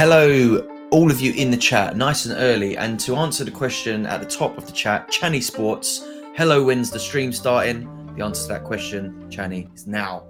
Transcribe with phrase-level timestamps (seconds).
[0.00, 2.74] Hello, all of you in the chat, nice and early.
[2.74, 6.90] And to answer the question at the top of the chat, Channy Sports, hello, when's
[6.90, 8.14] the stream starting?
[8.16, 10.24] The answer to that question, Channy, is now.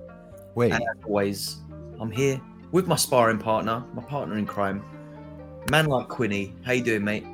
[0.56, 0.72] Wait.
[0.72, 1.58] And as always,
[2.00, 2.40] I'm here
[2.72, 4.82] with my sparring partner, my partner in crime,
[5.70, 6.52] man like Quinny.
[6.64, 7.24] How you doing, mate?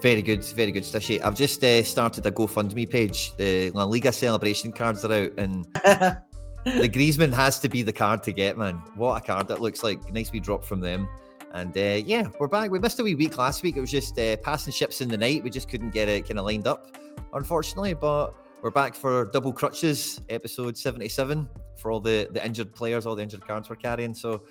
[0.00, 1.20] Very good, very good, Stishy.
[1.24, 3.36] I've just uh, started a GoFundMe page.
[3.36, 8.22] The La Liga celebration cards are out, and the Griezmann has to be the card
[8.22, 8.74] to get, man.
[8.94, 10.12] What a card that looks like.
[10.12, 11.08] Nice wee drop from them.
[11.52, 12.70] And uh, yeah, we're back.
[12.70, 13.76] We missed a wee week last week.
[13.76, 15.44] It was just uh, passing ships in the night.
[15.44, 16.96] We just couldn't get it kind of lined up,
[17.34, 17.92] unfortunately.
[17.92, 23.14] But we're back for double crutches, episode 77, for all the, the injured players, all
[23.14, 24.14] the injured cards we're carrying.
[24.14, 24.44] So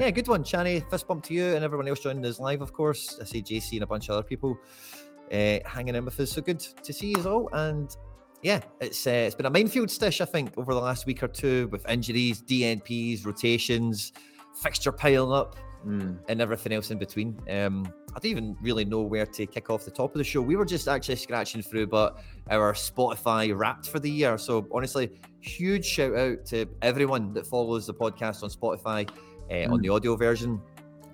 [0.00, 0.88] yeah, good one, Channy.
[0.90, 3.18] Fist bump to you and everyone else joining us live, of course.
[3.20, 4.58] I see JC and a bunch of other people
[5.30, 6.32] uh, hanging in with us.
[6.32, 7.48] So good to see you all.
[7.52, 7.96] And
[8.42, 11.28] yeah, it's uh, it's been a minefield stish, I think, over the last week or
[11.28, 14.12] two with injuries, DNPs, rotations,
[14.60, 15.54] fixture piling up
[15.86, 16.16] mm.
[16.28, 17.38] and everything else in between.
[17.50, 20.40] Um, I don't even really know where to kick off the top of the show.
[20.40, 22.20] We were just actually scratching through, but
[22.50, 24.38] our Spotify wrapped for the year.
[24.38, 29.08] So honestly, huge shout out to everyone that follows the podcast on Spotify
[29.50, 29.72] uh, mm.
[29.72, 30.60] on the audio version.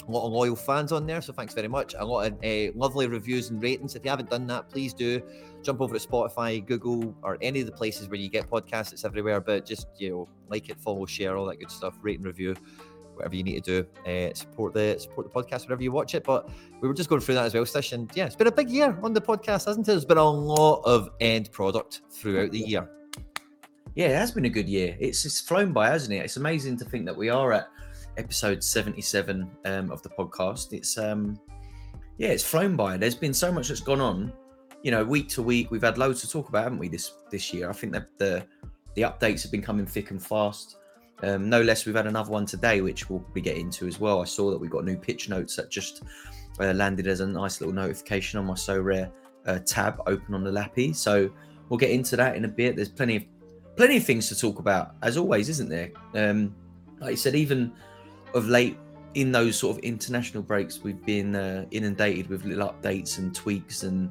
[0.07, 1.95] A lot of loyal fans on there, so thanks very much.
[1.99, 3.95] A lot of uh, lovely reviews and ratings.
[3.95, 5.23] If you haven't done that, please do
[5.63, 8.93] jump over to Spotify, Google, or any of the places where you get podcasts.
[8.93, 11.95] It's everywhere, but just you know, like it, follow, share, all that good stuff.
[12.03, 12.55] Rate and review
[13.15, 13.89] whatever you need to do.
[14.11, 16.25] Uh, support the support the podcast whenever you watch it.
[16.25, 16.49] But
[16.81, 17.93] we were just going through that as well, Stish.
[17.93, 19.93] And yeah, it's been a big year on the podcast, hasn't it?
[19.93, 22.89] There's been a lot of end product throughout the year.
[23.95, 24.97] Yeah, it has been a good year.
[24.99, 26.25] It's it's flown by, hasn't it?
[26.25, 27.69] It's amazing to think that we are at
[28.17, 30.73] episode 77 um, of the podcast.
[30.73, 31.39] It's um
[32.19, 32.97] yeah, it's flown by.
[32.97, 34.33] There's been so much that's gone on.
[34.83, 36.89] You know, week to week, we've had loads to talk about, haven't we?
[36.89, 38.47] This this year, I think that the
[38.95, 40.77] the updates have been coming thick and fast.
[41.23, 44.21] Um, no less, we've had another one today, which we'll be getting into as well.
[44.21, 46.03] I saw that we got new pitch notes that just
[46.61, 49.11] uh, landed as a nice little notification on my Sorare
[49.47, 50.93] uh, tab open on the Lappy.
[50.93, 51.31] So
[51.69, 52.77] we'll get into that in a bit.
[52.77, 53.25] There's plenty of
[53.77, 55.91] plenty of things to talk about, as always, isn't there?
[56.15, 56.55] Um,
[57.01, 57.73] like you said, even
[58.35, 58.77] of late
[59.15, 63.83] in those sort of international breaks, we've been uh, inundated with little updates and tweaks,
[63.83, 64.11] and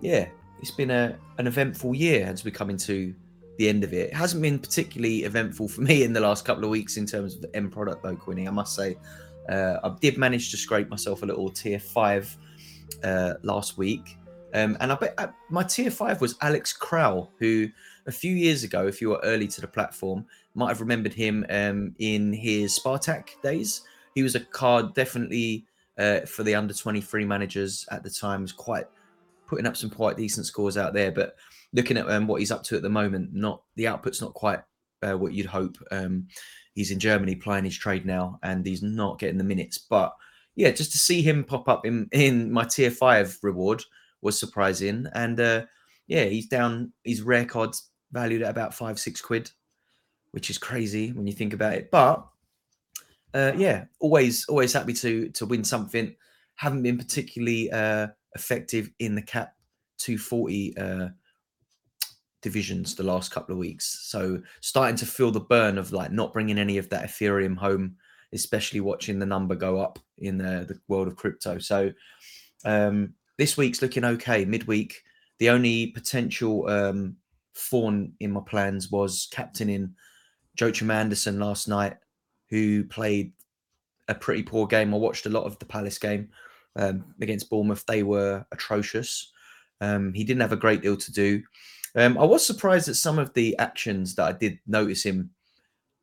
[0.00, 0.28] yeah,
[0.60, 3.14] it's been a an eventful year as we come into
[3.58, 4.10] the end of it.
[4.10, 7.34] It hasn't been particularly eventful for me in the last couple of weeks in terms
[7.34, 8.48] of the end product, though, Quinny.
[8.48, 8.96] I must say,
[9.48, 12.34] uh, I did manage to scrape myself a little tier five
[13.04, 14.16] uh, last week.
[14.54, 17.68] Um, and I bet uh, my tier five was Alex Král, who
[18.06, 20.24] a few years ago, if you were early to the platform,
[20.54, 23.82] might have remembered him um, in his Spartak days.
[24.14, 25.66] He was a card definitely
[25.98, 28.86] uh, for the under 23 managers at the time, was quite
[29.46, 31.10] putting up some quite decent scores out there.
[31.10, 31.36] But
[31.72, 34.60] looking at um, what he's up to at the moment, not the output's not quite
[35.02, 35.76] uh, what you'd hope.
[35.90, 36.26] Um,
[36.74, 39.78] he's in Germany playing his trade now, and he's not getting the minutes.
[39.78, 40.14] But
[40.56, 43.82] yeah, just to see him pop up in in my tier five reward
[44.22, 45.06] was surprising.
[45.14, 45.66] And uh,
[46.06, 46.92] yeah, he's down.
[47.04, 49.50] His rare cards valued at about five six quid,
[50.32, 51.90] which is crazy when you think about it.
[51.90, 52.26] But
[53.34, 56.14] uh, yeah, always always happy to to win something.
[56.56, 59.54] Haven't been particularly uh, effective in the cap
[59.98, 61.08] 240 uh,
[62.42, 64.00] divisions the last couple of weeks.
[64.02, 67.96] So starting to feel the burn of like not bringing any of that Ethereum home,
[68.32, 71.58] especially watching the number go up in the, the world of crypto.
[71.58, 71.92] So
[72.64, 74.44] um, this week's looking okay.
[74.44, 75.02] Midweek,
[75.38, 77.16] the only potential um,
[77.54, 79.94] fawn in my plans was captaining
[80.58, 81.96] Joachim Andersen last night,
[82.50, 83.32] who played
[84.08, 84.94] a pretty poor game.
[84.94, 86.28] I watched a lot of the Palace game
[86.76, 87.84] um, against Bournemouth.
[87.86, 89.32] They were atrocious.
[89.80, 91.42] Um, he didn't have a great deal to do.
[91.96, 95.30] Um, I was surprised at some of the actions that I did notice him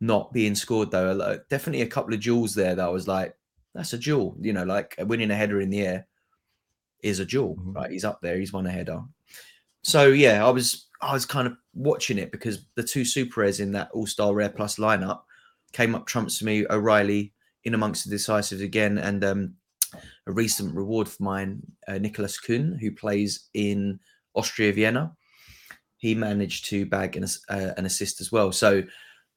[0.02, 1.14] not being scored though.
[1.14, 3.36] Like, definitely a couple of duels there that I was like,
[3.74, 4.36] that's a duel.
[4.40, 6.08] You know, like winning a header in the air
[7.04, 7.74] is a duel, mm-hmm.
[7.74, 7.92] right?
[7.92, 8.38] He's up there.
[8.38, 9.02] He's won a header.
[9.84, 13.60] So yeah, I was I was kind of watching it because the two super rares
[13.60, 15.22] in that All Star Rare Plus lineup
[15.74, 16.66] came up trumps for me.
[16.70, 17.34] O'Riley
[17.66, 19.54] in amongst the decisives again, and um,
[20.28, 24.00] a recent reward for mine, uh, Nicolas Kühn, who plays in
[24.34, 25.14] Austria Vienna
[25.98, 28.52] he managed to bag an, uh, an assist as well.
[28.52, 28.84] So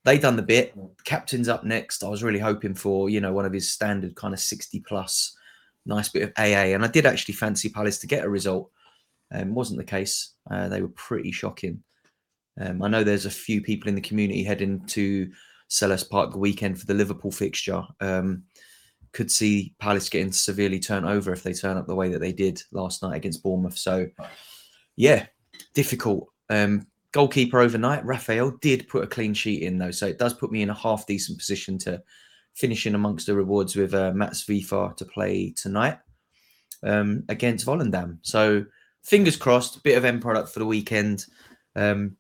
[0.05, 0.75] they done the bit.
[1.05, 2.03] Captain's up next.
[2.03, 5.37] I was really hoping for you know one of his standard kind of sixty plus,
[5.87, 8.71] nice bit of AA, and I did actually fancy Palace to get a result.
[9.33, 10.33] Um, wasn't the case.
[10.51, 11.83] Uh, they were pretty shocking.
[12.61, 15.31] Um, I know there's a few people in the community heading to
[15.71, 17.83] Selhurst Park the weekend for the Liverpool fixture.
[18.01, 18.45] Um,
[19.13, 22.33] could see Palace getting severely turned over if they turn up the way that they
[22.33, 23.77] did last night against Bournemouth.
[23.77, 24.09] So,
[24.97, 25.27] yeah,
[25.75, 26.29] difficult.
[26.51, 30.53] Um, goalkeeper overnight, Raphael did put a clean sheet in though, so it does put
[30.53, 32.03] me in a half decent position to
[32.55, 35.99] finishing amongst the rewards with uh, Mats Wieffer to play tonight
[36.83, 38.19] um, against Volendam.
[38.23, 38.65] So
[39.05, 41.27] fingers crossed, bit of end product for the weekend.
[41.77, 42.17] Um,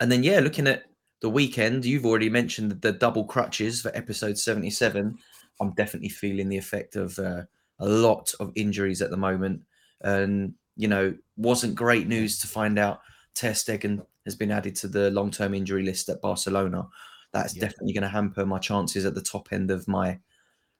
[0.00, 0.84] and then, yeah, looking at
[1.20, 5.18] the weekend, you've already mentioned the double crutches for episode 77.
[5.60, 7.42] I'm definitely feeling the effect of uh,
[7.80, 9.62] a lot of injuries at the moment.
[10.00, 13.00] And, you know, wasn't great news to find out
[13.34, 16.86] Ter Stegen has been added to the long term injury list at Barcelona.
[17.32, 17.62] That's yeah.
[17.62, 20.18] definitely going to hamper my chances at the top end of my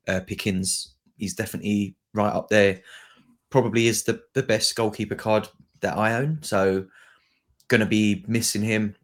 [0.07, 0.95] uh, pickings.
[1.17, 2.81] He's definitely right up there.
[3.51, 5.49] Probably is the, the best goalkeeper card
[5.81, 6.39] that I own.
[6.43, 6.87] So,
[7.69, 8.97] going to be missing him.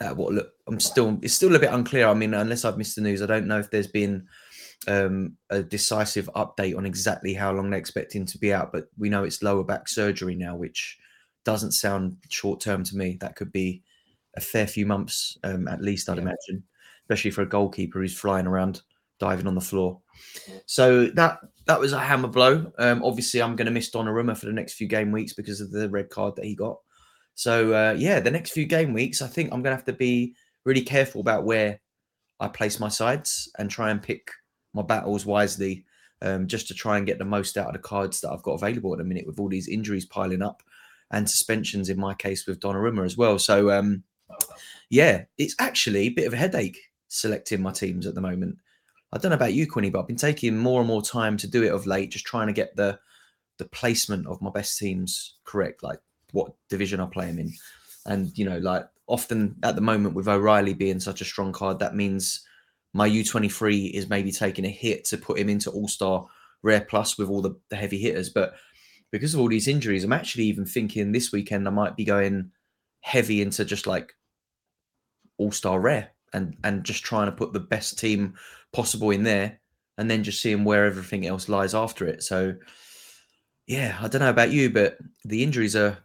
[0.00, 2.08] Uh, what look, I'm still, it's still a bit unclear.
[2.08, 4.26] I mean, unless I've missed the news, I don't know if there's been
[4.86, 8.72] um, a decisive update on exactly how long they expect him to be out.
[8.72, 10.98] But we know it's lower back surgery now, which
[11.44, 13.18] doesn't sound short term to me.
[13.20, 13.82] That could be
[14.36, 16.22] a fair few months um, at least, I'd yeah.
[16.22, 16.62] imagine,
[17.02, 18.82] especially for a goalkeeper who's flying around
[19.18, 20.00] diving on the floor.
[20.66, 22.72] So that that was a hammer blow.
[22.78, 25.70] Um, obviously, I'm going to miss Donnarumma for the next few game weeks because of
[25.70, 26.78] the red card that he got.
[27.34, 29.92] So uh, yeah, the next few game weeks, I think I'm going to have to
[29.92, 30.34] be
[30.64, 31.80] really careful about where
[32.40, 34.30] I place my sides and try and pick
[34.74, 35.84] my battles wisely,
[36.22, 38.52] um, just to try and get the most out of the cards that I've got
[38.52, 40.62] available at the minute with all these injuries piling up
[41.10, 43.38] and suspensions in my case with Donnarumma as well.
[43.38, 44.02] So um,
[44.90, 46.78] yeah, it's actually a bit of a headache
[47.08, 48.58] selecting my teams at the moment.
[49.12, 51.46] I don't know about you, Quinny, but I've been taking more and more time to
[51.46, 52.98] do it of late, just trying to get the
[53.56, 55.98] the placement of my best teams correct, like
[56.32, 57.52] what division I play them in.
[58.06, 61.78] And you know, like often at the moment with O'Riley being such a strong card,
[61.80, 62.44] that means
[62.92, 66.26] my U23 is maybe taking a hit to put him into All Star
[66.62, 68.30] Rare Plus with all the, the heavy hitters.
[68.30, 68.54] But
[69.10, 72.50] because of all these injuries, I'm actually even thinking this weekend I might be going
[73.00, 74.12] heavy into just like
[75.38, 78.34] all star rare and and just trying to put the best team
[78.72, 79.60] possible in there
[79.96, 82.22] and then just seeing where everything else lies after it.
[82.22, 82.54] So
[83.66, 85.98] yeah, I don't know about you, but the injuries are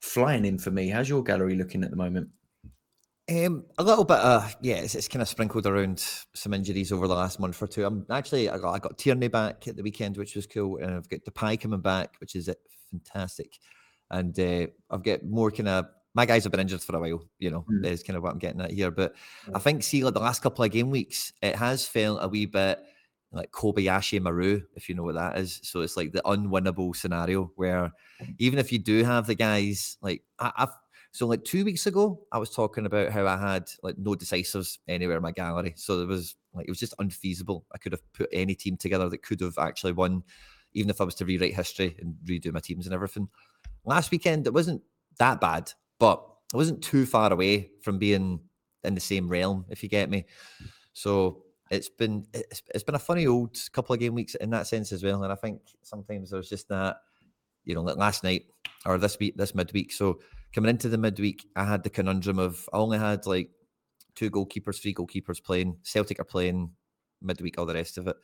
[0.00, 0.88] flying in for me.
[0.88, 2.28] How's your gallery looking at the moment?
[3.30, 6.04] Um, a little bit, uh, yeah, it's, it's, kind of sprinkled around
[6.34, 7.86] some injuries over the last month or two.
[7.86, 10.94] I'm actually, I got, I got Tierney back at the weekend, which was cool, and
[10.94, 12.50] I've got Depay coming back, which is
[12.90, 13.58] fantastic,
[14.10, 17.22] and uh, I've got more kind of my guys have been injured for a while,
[17.38, 17.86] you know, mm.
[17.86, 18.90] is kind of what I'm getting at here.
[18.90, 19.14] But
[19.54, 22.46] I think, see, like the last couple of game weeks, it has felt a wee
[22.46, 22.80] bit
[23.32, 25.60] like Kobayashi Maru, if you know what that is.
[25.62, 27.92] So it's like the unwinnable scenario where
[28.38, 30.72] even if you do have the guys, like I, have
[31.12, 34.78] so like two weeks ago, I was talking about how I had like no decisives
[34.88, 35.74] anywhere in my gallery.
[35.76, 37.66] So there was like it was just unfeasible.
[37.72, 40.22] I could have put any team together that could have actually won,
[40.72, 43.28] even if I was to rewrite history and redo my teams and everything.
[43.84, 44.82] Last weekend, it wasn't
[45.18, 48.40] that bad but I wasn't too far away from being
[48.82, 50.24] in the same realm, if you get me.
[50.94, 54.66] So it's been it's, it's been a funny old couple of game weeks in that
[54.66, 55.22] sense as well.
[55.22, 56.96] And I think sometimes there's just that,
[57.64, 58.46] you know, like last night
[58.84, 59.92] or this week, this midweek.
[59.92, 60.18] So
[60.52, 63.50] coming into the midweek, I had the conundrum of I only had like
[64.14, 65.76] two goalkeepers, three goalkeepers playing.
[65.82, 66.70] Celtic are playing
[67.22, 68.16] midweek, all the rest of it.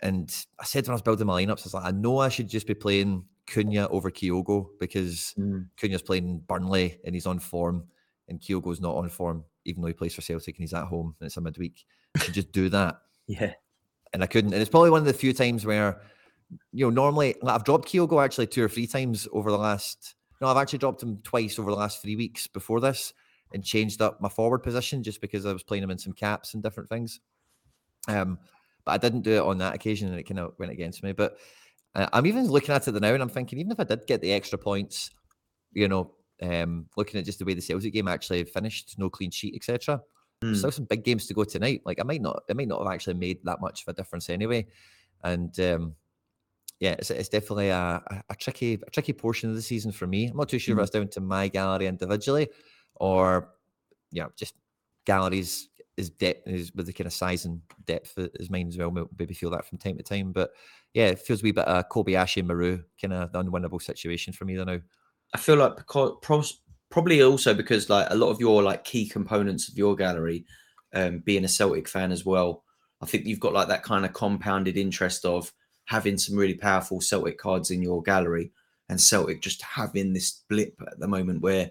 [0.00, 2.28] And I said when I was building my lineups, I was like, I know I
[2.28, 5.66] should just be playing Cunha over Kyogo because mm.
[5.76, 7.84] Cunha's playing Burnley and he's on form,
[8.28, 11.14] and Kyogo's not on form, even though he plays for Celtic and he's at home
[11.20, 11.84] and it's a midweek.
[12.16, 12.96] I should just do that.
[13.26, 13.52] Yeah.
[14.12, 14.52] And I couldn't.
[14.52, 16.00] And it's probably one of the few times where,
[16.72, 20.16] you know, normally like I've dropped Kyogo actually two or three times over the last.
[20.40, 23.12] No, I've actually dropped him twice over the last three weeks before this
[23.52, 26.54] and changed up my forward position just because I was playing him in some caps
[26.54, 27.20] and different things.
[28.08, 28.38] Um,
[28.84, 31.12] but I didn't do it on that occasion and it kind of went against me.
[31.12, 31.36] But
[31.94, 34.20] uh, I'm even looking at it now and I'm thinking, even if I did get
[34.20, 35.10] the extra points,
[35.72, 39.30] you know, um, looking at just the way the Celtic game actually finished, no clean
[39.30, 40.00] sheet, etc.
[40.42, 40.56] Mm.
[40.56, 41.82] Still some big games to go tonight.
[41.84, 44.30] Like I might not, it might not have actually made that much of a difference
[44.30, 44.66] anyway.
[45.22, 45.94] And um,
[46.80, 50.06] yeah, it's, it's definitely a, a, a, tricky, a tricky portion of the season for
[50.06, 50.26] me.
[50.26, 50.78] I'm not too sure mm.
[50.78, 52.48] if it's down to my gallery individually
[52.96, 53.50] or
[54.10, 54.54] yeah, just
[55.04, 58.90] galleries is depth is with the kind of size and depth as mine as well.
[59.18, 60.50] Maybe feel that from time to time, but
[60.94, 64.56] yeah, it feels a wee bit uh, Kobayashi Maru kind of unwinnable situation for me
[64.56, 64.80] though now.
[65.34, 66.60] I feel like because
[66.90, 70.46] probably also because like a lot of your like key components of your gallery,
[70.94, 72.64] um, being a Celtic fan as well,
[73.02, 75.52] I think you've got like that kind of compounded interest of
[75.90, 78.52] having some really powerful Celtic cards in your gallery,
[78.88, 81.68] and Celtic just having this blip at the moment where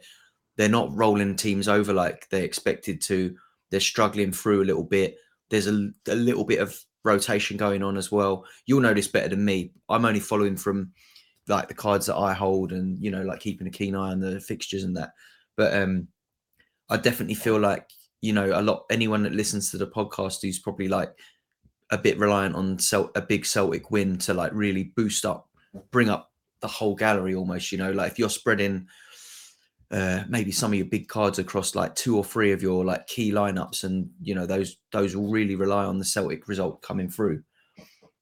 [0.58, 3.34] they're not rolling teams over like they expected to.
[3.72, 5.16] They're struggling through a little bit.
[5.50, 8.46] There's a, a little bit of rotation going on as well.
[8.66, 9.72] You'll know this better than me.
[9.88, 10.92] I'm only following from
[11.48, 14.20] like the cards that I hold and you know like keeping a keen eye on
[14.20, 15.14] the fixtures and that.
[15.56, 16.10] But um
[16.90, 17.90] I definitely feel like
[18.22, 21.14] you know a lot anyone that listens to the podcast who's probably like
[21.92, 22.78] a bit reliant on
[23.16, 25.50] a big Celtic win to like really boost up,
[25.92, 26.32] bring up
[26.62, 27.72] the whole gallery almost.
[27.72, 28.88] You know, like if you're spreading
[29.92, 33.08] uh, maybe some of your big cards across like two or three of your like
[33.08, 37.10] key lineups, and you know those those will really rely on the Celtic result coming
[37.10, 37.44] through.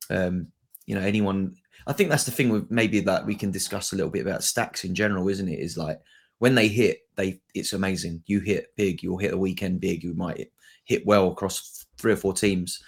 [0.10, 0.48] Um,
[0.86, 1.56] you know, anyone.
[1.86, 4.44] I think that's the thing with maybe that we can discuss a little bit about
[4.44, 5.60] stacks in general, isn't it?
[5.60, 6.02] Is like
[6.40, 8.24] when they hit, they it's amazing.
[8.28, 10.04] You hit big, you'll hit a weekend big.
[10.04, 10.52] You might
[10.86, 12.82] hit well across three or four teams,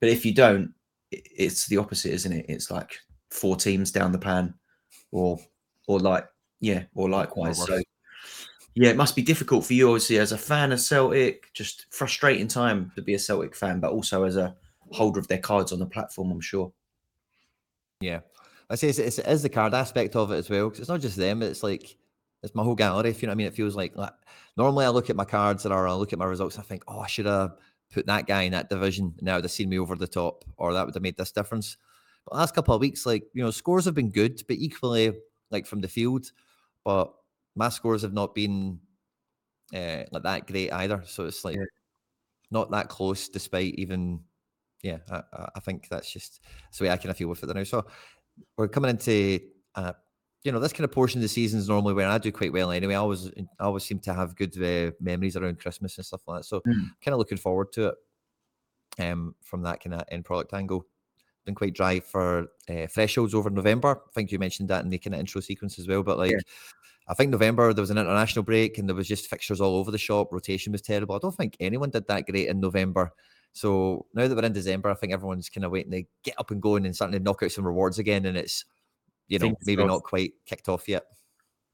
[0.00, 0.72] but if you don't,
[1.10, 2.46] it's the opposite, isn't it?
[2.48, 2.98] It's like
[3.30, 4.54] four teams down the pan,
[5.10, 5.38] or
[5.86, 6.26] or like
[6.60, 7.64] yeah, or likewise.
[7.64, 7.80] So
[8.74, 11.52] yeah, it must be difficult for you, obviously, as a fan of Celtic.
[11.52, 14.54] Just frustrating time to be a Celtic fan, but also as a
[14.90, 16.30] holder of their cards on the platform.
[16.30, 16.72] I'm sure.
[18.00, 18.20] Yeah,
[18.70, 20.88] I say it's, it's, it is the card aspect of it as well because it's
[20.88, 21.42] not just them.
[21.42, 21.96] It's like
[22.42, 23.10] it's my whole gallery.
[23.10, 24.12] If you know what I mean, it feels like, like
[24.56, 26.56] normally I look at my cards or I look at my results.
[26.56, 27.56] and I think, oh, I should have
[27.90, 29.14] put that guy in that division.
[29.18, 31.32] And that would have seen me over the top, or that would have made this
[31.32, 31.76] difference.
[32.24, 35.12] But last couple of weeks, like you know, scores have been good, but equally
[35.50, 36.30] like from the field.
[36.84, 37.12] But
[37.54, 38.80] my scores have not been
[39.74, 41.02] uh, like that great either.
[41.06, 41.64] So it's like yeah.
[42.50, 44.20] not that close, despite even.
[44.82, 45.22] Yeah, I,
[45.56, 47.64] I think that's just that's the way I kind of feel with it now.
[47.64, 47.84] So
[48.56, 49.40] we're coming into
[49.74, 49.92] uh,
[50.42, 52.52] you know, this kind of portion of the season is normally where I do quite
[52.52, 52.94] well anyway.
[52.94, 56.40] I always, I always seem to have good uh, memories around Christmas and stuff like
[56.40, 56.44] that.
[56.44, 56.90] So, mm.
[57.04, 57.94] kind of looking forward to it.
[58.98, 60.84] Um, from that kind of end product angle,
[61.44, 64.02] been quite dry for uh, thresholds over November.
[64.06, 66.02] I think you mentioned that in the kind of intro sequence as well.
[66.02, 66.38] But like, yeah.
[67.08, 69.90] I think November there was an international break and there was just fixtures all over
[69.90, 70.32] the shop.
[70.32, 71.16] Rotation was terrible.
[71.16, 73.12] I don't think anyone did that great in November.
[73.52, 76.52] So now that we're in December, I think everyone's kind of waiting to get up
[76.52, 78.26] and going and starting to knock out some rewards again.
[78.26, 78.64] And it's
[79.30, 81.04] you know maybe not quite kicked off yet.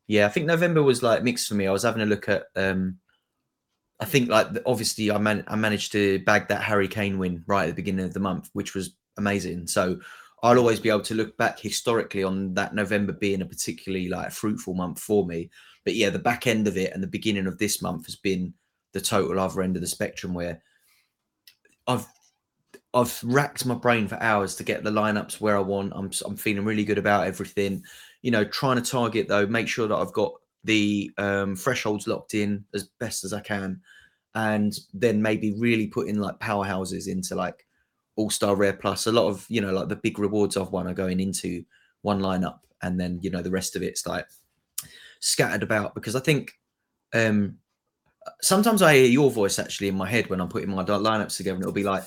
[0.06, 1.66] Yeah, I think November was like mixed for me.
[1.66, 2.44] I was having a look at.
[2.54, 2.98] um
[3.98, 7.64] I think like obviously I man I managed to bag that Harry Kane win right
[7.64, 9.66] at the beginning of the month, which was amazing.
[9.66, 9.98] So
[10.42, 14.32] I'll always be able to look back historically on that November being a particularly like
[14.32, 15.50] fruitful month for me.
[15.84, 18.52] But yeah, the back end of it and the beginning of this month has been
[18.92, 20.62] the total other end of the spectrum where
[21.86, 22.06] I've
[22.96, 25.92] I've racked my brain for hours to get the lineups where I want.
[25.94, 27.84] I'm I'm feeling really good about everything.
[28.22, 30.32] You know, trying to target though, make sure that I've got
[30.64, 33.82] the um, thresholds locked in as best as I can,
[34.34, 37.66] and then maybe really putting like powerhouses into like
[38.16, 39.06] all star rare plus.
[39.06, 41.62] A lot of you know like the big rewards I've won are going into
[42.00, 44.26] one lineup, and then you know the rest of it's like
[45.20, 46.54] scattered about because I think
[47.12, 47.58] um
[48.40, 51.56] sometimes I hear your voice actually in my head when I'm putting my lineups together,
[51.56, 52.04] and it'll be like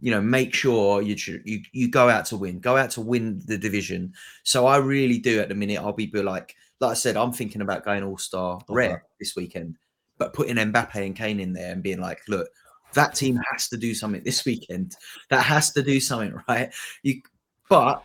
[0.00, 3.40] you know make sure you you you go out to win go out to win
[3.46, 4.12] the division.
[4.44, 7.62] So i really do at the minute i'll be like like i said i'm thinking
[7.62, 8.64] about going all-star okay.
[8.68, 9.76] rare this weekend
[10.18, 12.48] but putting mbappe and kane in there and being like look
[12.96, 14.96] that team has to do something this weekend.
[15.30, 16.72] That has to do something right?
[17.02, 17.22] You
[17.68, 18.02] but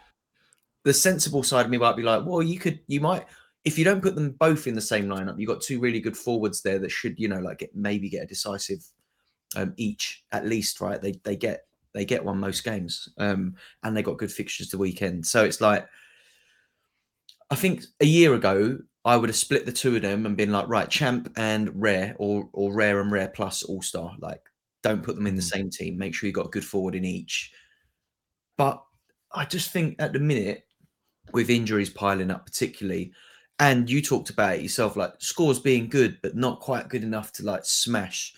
[0.83, 3.25] the sensible side of me might be like well you could you might
[3.63, 6.17] if you don't put them both in the same lineup you've got two really good
[6.17, 8.83] forwards there that should you know like get, maybe get a decisive
[9.55, 11.01] um, each at least right?
[11.01, 14.77] They they get they get one most games, um, and they got good fixtures the
[14.77, 15.25] weekend.
[15.25, 15.88] So it's like,
[17.50, 20.51] I think a year ago I would have split the two of them and been
[20.51, 24.15] like, right, champ and rare, or or rare and rare plus all star.
[24.19, 24.41] Like,
[24.83, 25.51] don't put them in the mm.
[25.51, 25.98] same team.
[25.98, 27.51] Make sure you got a good forward in each.
[28.57, 28.81] But
[29.33, 30.65] I just think at the minute,
[31.33, 33.12] with injuries piling up, particularly,
[33.60, 37.31] and you talked about it yourself, like scores being good but not quite good enough
[37.33, 38.33] to like smash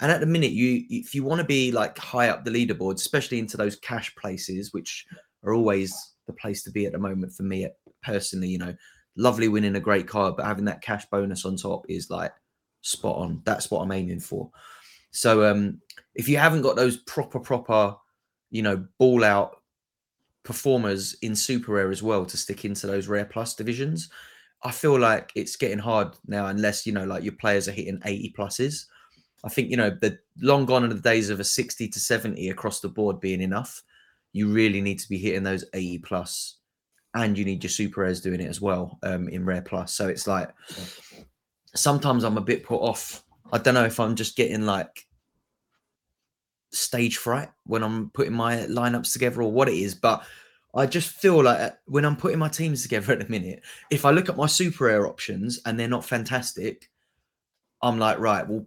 [0.00, 2.94] and at the minute, you if you want to be like high up the leaderboard,
[2.94, 5.06] especially into those cash places, which
[5.44, 7.66] are always the place to be at the moment for me
[8.02, 8.74] personally, you know,
[9.16, 12.32] lovely winning a great card, but having that cash bonus on top is like
[12.82, 13.42] spot on.
[13.44, 14.50] That's what I'm aiming for.
[15.10, 15.80] So um
[16.14, 17.96] if you haven't got those proper, proper,
[18.50, 19.62] you know, ball out
[20.44, 24.10] performers in super rare as well to stick into those rare plus divisions,
[24.62, 28.00] I feel like it's getting hard now unless you know like your players are hitting
[28.04, 28.86] 80 pluses.
[29.44, 32.48] I think you know the long gone are the days of a 60 to 70
[32.50, 33.82] across the board being enough.
[34.32, 36.56] You really need to be hitting those 80 plus,
[37.14, 39.92] and you need your super rares doing it as well um, in rare plus.
[39.92, 40.50] So it's like
[41.74, 43.24] sometimes I'm a bit put off.
[43.52, 45.06] I don't know if I'm just getting like
[46.70, 50.24] stage fright when I'm putting my lineups together or what it is, but
[50.74, 54.04] I just feel like uh, when I'm putting my teams together at the minute, if
[54.04, 56.90] I look at my super rare options and they're not fantastic,
[57.82, 58.66] I'm like, right, well,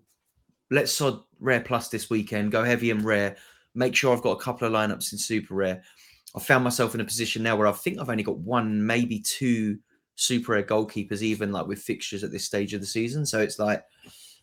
[0.72, 3.36] let's sod rare plus this weekend, go heavy and rare,
[3.76, 5.84] make sure I've got a couple of lineups in super rare.
[6.36, 9.20] I found myself in a position now where I think I've only got one, maybe
[9.20, 9.78] two
[10.16, 13.26] super rare goalkeepers, even like with fixtures at this stage of the season.
[13.26, 13.84] So it's like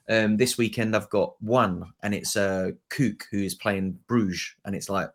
[0.09, 4.75] um, this weekend I've got one, and it's uh, Coucke who is playing Bruges, and
[4.75, 5.11] it's like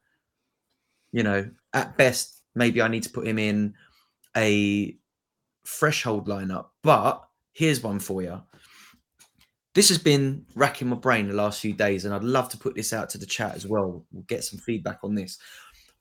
[1.12, 3.76] You know, at best, maybe I need to put him in
[4.36, 4.98] a
[5.66, 6.68] threshold lineup.
[6.82, 8.42] But here's one for you.
[9.74, 12.76] This has been racking my brain the last few days, and I'd love to put
[12.76, 14.06] this out to the chat as well.
[14.12, 15.40] We'll get some feedback on this.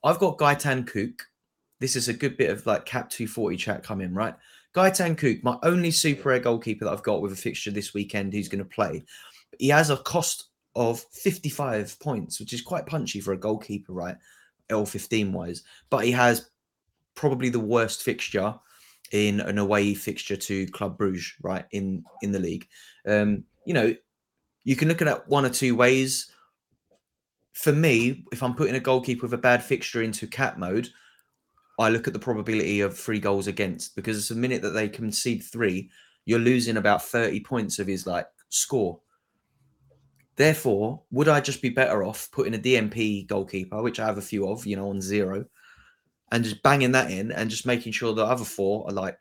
[0.04, 1.22] I've got Gaëtan Coucke.
[1.80, 4.34] This is a good bit of like cap 240 chat coming, right?
[4.74, 8.32] Gaëtan Coucke, my only super rare goalkeeper that I've got with a fixture this weekend
[8.32, 9.04] who's going to play.
[9.58, 14.16] He has a cost of 55 points, which is quite punchy for a goalkeeper, right?
[14.70, 15.62] L15 wise.
[15.90, 16.50] But he has
[17.14, 18.54] probably the worst fixture
[19.12, 21.64] in an away fixture to Club Bruges, right?
[21.72, 22.66] In in the league.
[23.06, 23.95] Um, you know,
[24.64, 26.31] you can look at it one or two ways.
[27.52, 30.88] For me, if I'm putting a goalkeeper with a bad fixture into cat mode,
[31.78, 35.42] I look at the probability of three goals against because the minute that they concede
[35.42, 35.90] three,
[36.25, 39.00] you're losing about 30 points of his like score.
[40.37, 44.23] Therefore, would I just be better off putting a DNP goalkeeper, which I have a
[44.23, 45.45] few of, you know, on zero,
[46.31, 49.19] and just banging that in and just making sure the other four are like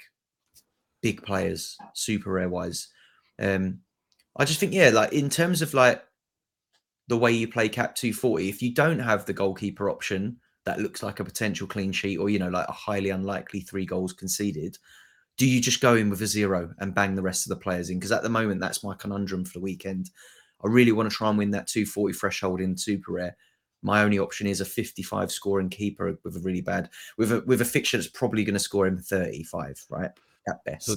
[1.02, 2.88] big players, super rare wise.
[3.40, 3.80] Um,
[4.38, 6.04] I just think, yeah, like in terms of like
[7.08, 11.04] the way you play cap 240, if you don't have the goalkeeper option that looks
[11.04, 14.78] like a potential clean sheet or, you know, like a highly unlikely three goals conceded,
[15.38, 17.90] do you just go in with a zero and bang the rest of the players
[17.90, 17.98] in?
[17.98, 20.10] Because at the moment, that's my conundrum for the weekend.
[20.64, 23.36] I really want to try and win that 240 threshold in super rare.
[23.82, 27.62] My only option is a 55 scoring keeper with a really bad with a with
[27.62, 30.12] a fixture that's probably going to score him 35, right?
[30.48, 30.86] At best.
[30.86, 30.96] So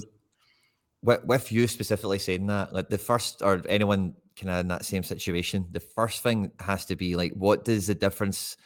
[1.01, 4.85] with, with you specifically saying that, like the first or anyone kind of in that
[4.85, 8.57] same situation, the first thing has to be like, what does the difference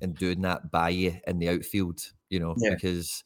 [0.00, 2.00] in doing that by you in the outfield?
[2.28, 2.74] You know, yeah.
[2.74, 3.24] because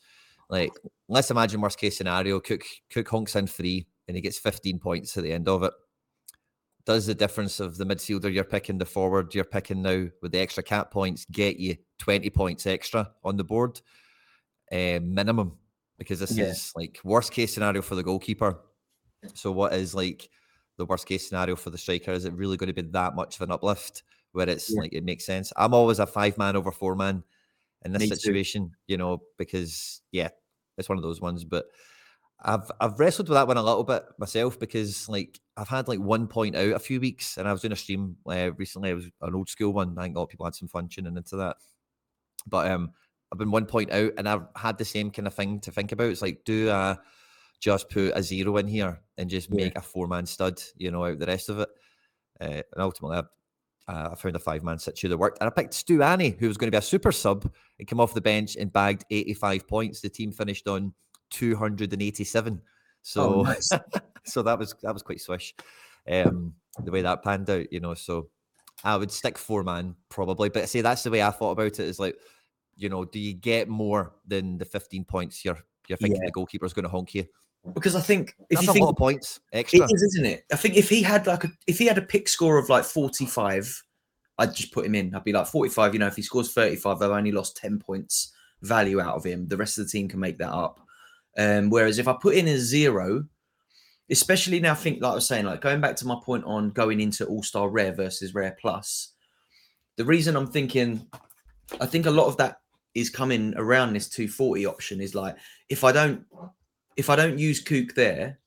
[0.50, 0.72] like
[1.08, 5.16] let's imagine worst case scenario, Coucke Coucke honks in three and he gets 15 points
[5.16, 5.72] at the end of it
[6.88, 10.38] does the difference of the midfielder you're picking, the forward you're picking now with the
[10.38, 13.78] extra cap points get you 20 points extra on the board
[14.72, 15.58] uh, minimum
[15.98, 16.46] because this yeah.
[16.46, 18.60] is like worst case scenario for the goalkeeper.
[19.34, 20.28] So what is like
[20.76, 22.12] the worst case scenario for the striker?
[22.12, 24.80] Is it really going to be that much of an uplift where it's yeah.
[24.80, 25.52] like it makes sense?
[25.56, 27.24] I'm always a five man over four man
[27.84, 28.74] in this Me situation, too.
[28.86, 30.28] you know, because yeah,
[30.76, 31.44] it's one of those ones.
[31.44, 31.66] But
[32.40, 35.98] I've I've wrestled with that one a little bit myself because like I've had like
[35.98, 38.90] one point out a few weeks, and I was doing a stream uh, recently.
[38.90, 39.98] It was an old school one.
[39.98, 41.56] I think a lot of people had some fun tuning into that.
[42.46, 42.92] But um,
[43.30, 45.92] I've been one point out, and I've had the same kind of thing to think
[45.92, 46.10] about.
[46.10, 46.96] It's like do I
[47.60, 49.78] just put a zero in here and just make yeah.
[49.78, 51.68] a four man stud, you know, out the rest of it.
[52.40, 55.50] Uh, and ultimately, I, uh, I found a five man situ that worked, and I
[55.50, 58.56] picked Stuani, who was going to be a super sub, and came off the bench
[58.56, 60.00] and bagged eighty five points.
[60.00, 60.94] The team finished on
[61.30, 62.60] 287.
[63.02, 63.70] So, oh, nice.
[64.24, 65.54] so that was that was quite swish,
[66.10, 67.94] um, the way that panned out, you know.
[67.94, 68.28] So
[68.84, 71.66] I would stick four man probably, but I say that's the way I thought about
[71.66, 71.80] it.
[71.80, 72.16] Is like,
[72.78, 76.28] you know, do you get more than the 15 points you're you're thinking yeah.
[76.28, 77.26] the goalkeeper's going to honk you?
[77.74, 80.44] Because I think if That's you think lot of points extra, it is, isn't it?
[80.52, 82.84] I think if he had like a if he had a pick score of like
[82.84, 83.82] 45,
[84.38, 85.14] I'd just put him in.
[85.14, 85.92] I'd be like 45.
[85.92, 89.48] You know, if he scores 35, I've only lost 10 points value out of him.
[89.48, 90.80] The rest of the team can make that up.
[91.36, 93.24] Um, whereas if I put in a zero,
[94.08, 96.70] especially now, I think like I was saying, like going back to my point on
[96.70, 99.12] going into All Star Rare versus Rare Plus,
[99.96, 101.06] the reason I'm thinking,
[101.80, 102.58] I think a lot of that
[102.98, 105.36] is coming around this 240 option is like
[105.68, 106.24] if I don't
[106.96, 108.38] if I don't use Coucke there,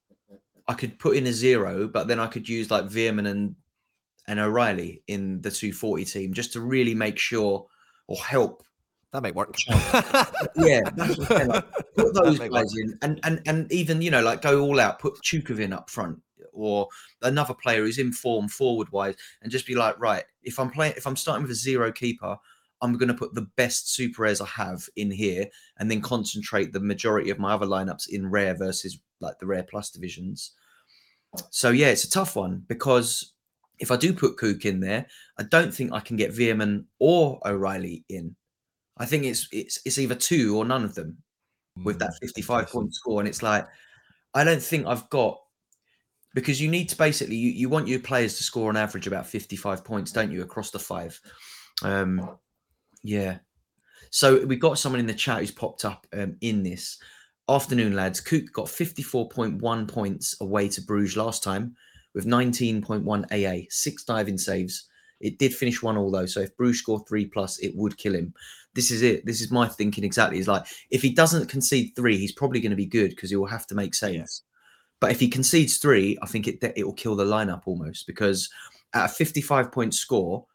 [0.67, 3.55] I could put in a zero, but then I could use like Veerman and
[4.27, 7.65] and O'Riley in the 240 team just to really make sure
[8.07, 8.63] or help
[9.11, 9.55] that may work.
[10.55, 11.17] yeah, like,
[11.95, 12.65] put those guys work.
[12.77, 16.19] in, and and and even you know like go all out, put Chukovin up front
[16.53, 16.87] or
[17.21, 20.93] another player who's in form forward wise, and just be like, right, if I'm playing,
[20.95, 22.37] if I'm starting with a zero keeper,
[22.81, 25.45] I'm going to put the best super rares I have in here,
[25.77, 29.63] and then concentrate the majority of my other lineups in rare versus like the rare
[29.63, 30.51] plus divisions.
[31.49, 33.33] So yeah, it's a tough one because
[33.79, 35.05] if I do put Coucke in there,
[35.37, 38.35] I don't think I can get Veerman or O'Riley in
[39.01, 41.17] I think it's it's it's either two or none of them
[41.83, 43.19] with that mm, 55 point score.
[43.19, 43.67] And it's like,
[44.35, 45.39] I don't think I've got
[46.35, 49.25] because you need to basically you, you want your players to score on average about
[49.25, 51.19] 55 points, don't you, across the five?
[51.83, 52.37] Um
[53.03, 53.37] yeah.
[54.09, 56.97] So we got someone in the chat who's popped up um, in this
[57.47, 58.19] afternoon, lads.
[58.19, 61.75] Coucke got 54.1 points away to Bruges last time
[62.13, 64.87] with 19.1 AA, six diving saves.
[65.21, 66.25] It did finish one all though.
[66.25, 68.33] So if Bruges scored three plus, it would kill him
[68.73, 69.25] this is it.
[69.25, 70.39] This is my thinking exactly.
[70.39, 73.35] Is like if he doesn't concede three, he's probably going to be good because he
[73.35, 74.43] will have to make saves.
[74.43, 74.47] Yeah.
[74.99, 78.49] But if he concedes three, I think it it will kill the lineup almost because
[78.93, 80.45] at a 55 point score,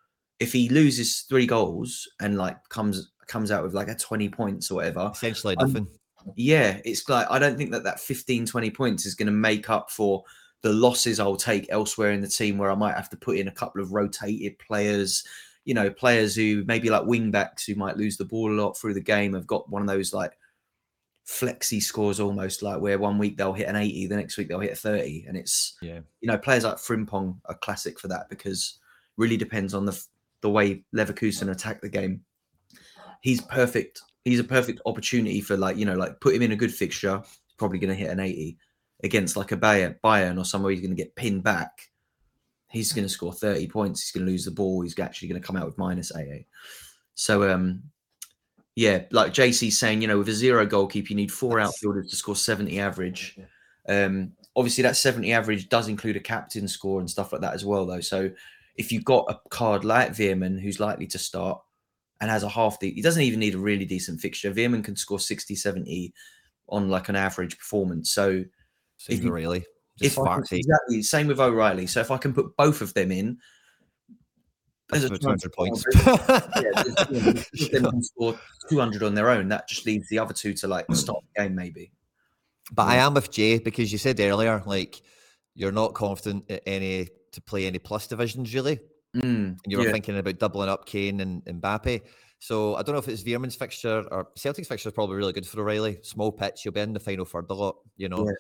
[0.41, 4.71] if he loses three goals and like comes comes out with like a 20 points
[4.71, 5.11] or whatever.
[5.15, 5.89] Essentially Um, nothing.
[6.37, 9.71] Yeah, it's like I don't think that that 15, 20 points is going to make
[9.71, 10.25] up for
[10.63, 13.49] the losses I'll take elsewhere in the team where I might have to put in
[13.49, 15.25] a couple of rotated players,
[15.65, 18.77] you know, players who maybe like wing backs who might lose the ball a lot
[18.77, 20.33] through the game have got one of those like
[21.25, 24.61] flexy scores almost like where one week they'll hit an 80, the next week they'll
[24.61, 25.25] hit a 30.
[25.29, 26.01] And it's, Yeah.
[26.21, 28.79] you know, players like Frimpong are classic for that because
[29.17, 30.01] really depends on the
[30.43, 32.23] the way Leverkusen attack the game.
[33.21, 34.01] He's perfect.
[34.25, 37.23] He's a perfect opportunity for like, you know, like put him in a good fixture,
[37.25, 38.59] he's probably going to hit an 80
[39.05, 41.71] against like a Bayern, Bayern or somewhere he's going to get pinned back.
[42.69, 44.03] He's going to score 30 points.
[44.03, 44.83] He's going to lose the ball.
[44.83, 46.47] He's actually going to come out with minus 80.
[47.15, 47.83] So, um,
[48.75, 52.17] yeah, like JC's saying, you know, with a zero goalkeeper, you need four outfielders to
[52.17, 53.39] score 70 average.
[53.89, 57.65] Um, obviously, that 70 average does include a captain score and stuff like that as
[57.65, 58.01] well, though.
[58.01, 58.31] So,
[58.77, 61.61] if you've got a card like Veerman who's likely to start
[62.21, 64.53] and has a half, de- he doesn't even need a really decent fixture.
[64.53, 66.13] Veerman can score 60, 70
[66.69, 68.11] on like an average performance.
[68.11, 68.45] So,
[68.99, 69.65] Seems you- really.
[70.01, 70.49] if Just I farts.
[70.49, 71.87] can, exactly same with O'Riley.
[71.87, 73.39] So, if I can put both of them in,
[74.89, 75.85] there's a 200 points.
[75.95, 78.39] yeah, you know, if score
[78.71, 80.95] 200 on their own, that just leaves the other two to like hmm.
[80.95, 81.91] stop the game, maybe.
[82.73, 85.03] But I am with Jay because you said earlier, like
[85.55, 88.81] you're not confident at any to play any plus divisions really,
[89.15, 89.93] Mm, and you were yeah.
[89.93, 92.03] thinking about doubling up Kane and Mbappe.
[92.39, 95.47] So I don't know if it's Veerman's fixture or Celtic's fixture is probably really good
[95.47, 96.01] for O'Riley.
[96.03, 98.27] Small pitch, you'll be in the final third a lot, you know.
[98.27, 98.35] Yeah.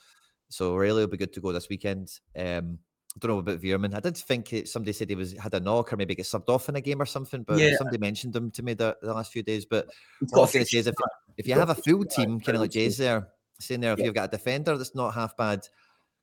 [0.50, 2.10] So O'Riley will be good to go this weekend.
[2.36, 2.78] Um,
[3.14, 3.94] I don't know about Veerman.
[3.94, 6.50] I did think it, somebody said he was had a knock or maybe get subbed
[6.50, 7.76] off in a game or something, but Yeah.
[7.78, 9.64] somebody mentioned him to me the, the last few days.
[9.64, 9.86] But
[10.20, 10.94] what I was got going to say is if,
[11.38, 13.28] if you have a full team, kind of like Jay's there,
[13.60, 15.66] saying there, if you've got a defender that's not half bad,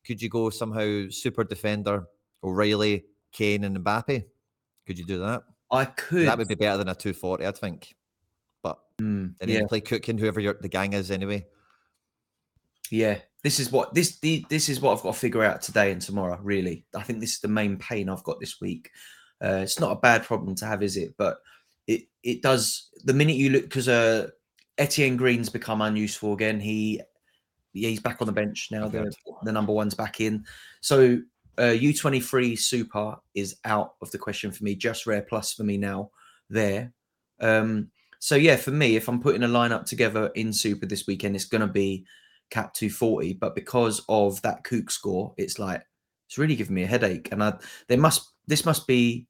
[0.06, 2.06] could you go somehow super defender,
[2.44, 4.24] O'Riley, Kane, and Mbappe?
[4.86, 5.44] Could you do that?
[5.72, 6.28] I could.
[6.28, 7.96] That would be better than a 240, I'd think.
[8.62, 11.46] But Mm, then yeah, you play Coucke and whoever your, the gang is anyway.
[12.92, 13.20] yeah.
[13.44, 16.02] This is what this the, this is what I've got to figure out today and
[16.02, 16.40] tomorrow.
[16.42, 18.90] Really, I think this is the main pain I've got this week.
[19.44, 21.16] Uh, it's not a bad problem to have, is it?
[21.18, 21.40] But
[21.86, 22.90] it it does.
[23.04, 24.30] The minute you look, because uh,
[24.78, 26.62] Etienne Green's become unuseful again.
[26.62, 27.02] He
[27.74, 28.88] yeah, he's back on the bench now.
[28.88, 30.46] The, the number one's back in.
[30.80, 31.20] So
[31.58, 34.76] uh, U23 Super is out of the question for me.
[34.76, 36.12] Just Rare Plus for me now.
[36.50, 36.94] There.
[37.40, 37.90] Um,
[38.20, 41.46] so yeah, for me, if I'm putting a lineup together in Super this weekend, it's
[41.46, 42.06] to be
[42.50, 43.34] Cap 240.
[43.34, 45.84] But because of that Coucke score, it's like
[46.28, 47.30] it's really giving me a headache.
[47.32, 47.56] And I
[47.88, 49.28] there must this must be.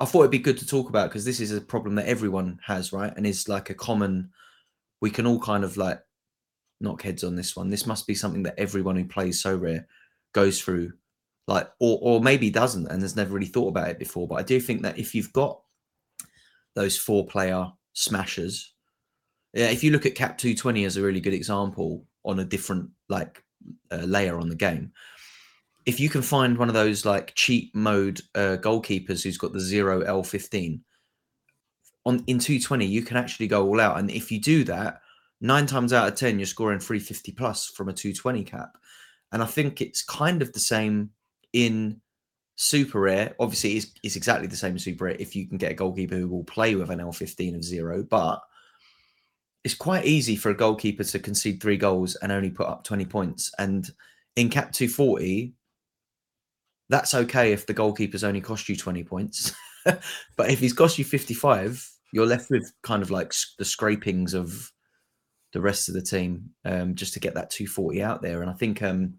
[0.00, 2.58] I thought it'd be good to talk about because this is a problem that everyone
[2.64, 3.12] has, right?
[3.16, 4.30] And is like a common.
[5.00, 6.00] We can all kind of like
[6.80, 7.70] knock heads on this one.
[7.70, 9.84] This must be something that everyone who plays Sorare
[10.32, 10.92] goes through,
[11.46, 14.26] like, or or maybe doesn't and has never really thought about it before.
[14.26, 15.60] But I do think that if you've got
[16.74, 18.74] those four player smashers,
[19.52, 22.90] yeah, if you look at Cap 220 as a really good example on a different
[23.08, 23.42] like
[23.90, 24.92] uh, layer on the game,
[25.86, 29.60] if you can find one of those like cheat mode uh, goalkeepers who's got the
[29.60, 30.80] zero L15
[32.06, 33.98] on in 220, you can actually go all out.
[33.98, 35.00] And if you do that,
[35.40, 38.76] nine times out of 10, you're scoring 350 plus from a 220 cap.
[39.32, 41.10] And I think it's kind of the same
[41.54, 42.02] in
[42.56, 43.34] super rare.
[43.40, 46.16] Obviously, it's, it's exactly the same as super rare if you can get a goalkeeper
[46.16, 48.02] who will play with an L15 of zero.
[48.02, 48.40] But
[49.62, 53.06] it's quite easy for a goalkeeper to concede three goals and only put up 20
[53.06, 53.50] points.
[53.58, 53.88] And
[54.36, 55.54] in cap 240,
[56.90, 59.54] that's okay if the goalkeeper's only cost you 20 points.
[59.84, 64.70] but if he's cost you 55, you're left with kind of like the scrapings of
[65.52, 68.42] the rest of the team um, just to get that 240 out there.
[68.42, 69.14] And I think um,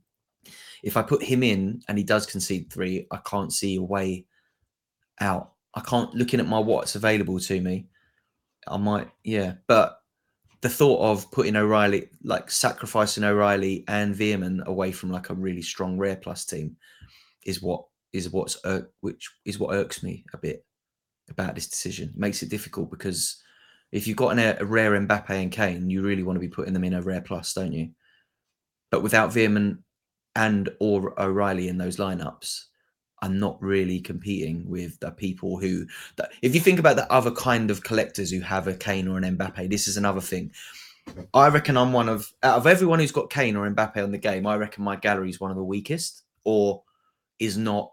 [0.85, 4.25] if I put him in and he does concede three, I can't see a way
[5.19, 5.53] out.
[5.73, 7.87] I can't, looking at my what's available to me,
[8.67, 9.55] I might, yeah.
[9.67, 9.99] But
[10.61, 15.63] the thought of putting O'Riley, like sacrificing O'Riley and Veerman away from like a really
[15.63, 16.77] strong rare plus team
[17.47, 18.57] is what is what's
[19.01, 20.63] which is what irks me a bit
[21.31, 22.13] about this decision.
[22.15, 23.41] Makes it difficult because
[23.91, 26.73] if you've got an, a rare Mbappe and Kane, you really want to be putting
[26.73, 27.89] them in a rare plus, don't you?
[28.91, 29.79] But without Veerman
[30.35, 32.65] and or O'Riley in those lineups,
[33.21, 35.87] I'm not really competing with the people who.
[36.17, 39.17] That, if you think about the other kind of collectors who have a Kane or
[39.17, 40.51] an Mbappe, this is another thing.
[41.33, 44.17] I reckon I'm one of out of everyone who's got Kane or Mbappe on the
[44.17, 44.45] game.
[44.45, 46.83] I reckon my gallery is one of the weakest, or
[47.39, 47.91] is not.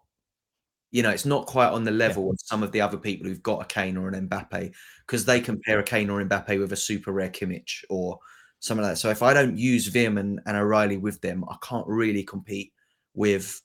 [0.91, 3.43] You know, it's not quite on the level of some of the other people who've
[3.43, 4.73] got a Kane or an Mbappe
[5.07, 8.19] because they compare a Kane or Mbappe with a super rare Kimmich or
[8.63, 8.99] something like that.
[8.99, 12.73] So if I don't use Veerman and O'Riley with them, I can't really compete
[13.13, 13.61] with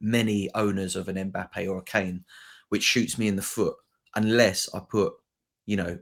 [0.00, 2.24] many owners of an Mbappe or a Kane,
[2.68, 3.76] which shoots me in the foot
[4.16, 5.12] unless I put,
[5.64, 5.98] you know,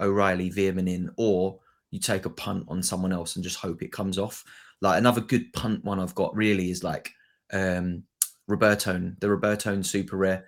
[0.00, 1.58] O'Riley, Veerman in, or
[1.90, 4.44] you take a punt on someone else and just hope it comes off.
[4.80, 7.10] Like another good punt one I've got really is like
[7.52, 8.04] um
[8.48, 10.44] Robertone, the Robertone super rare,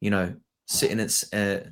[0.00, 0.34] you know,
[0.66, 1.70] sitting at uh,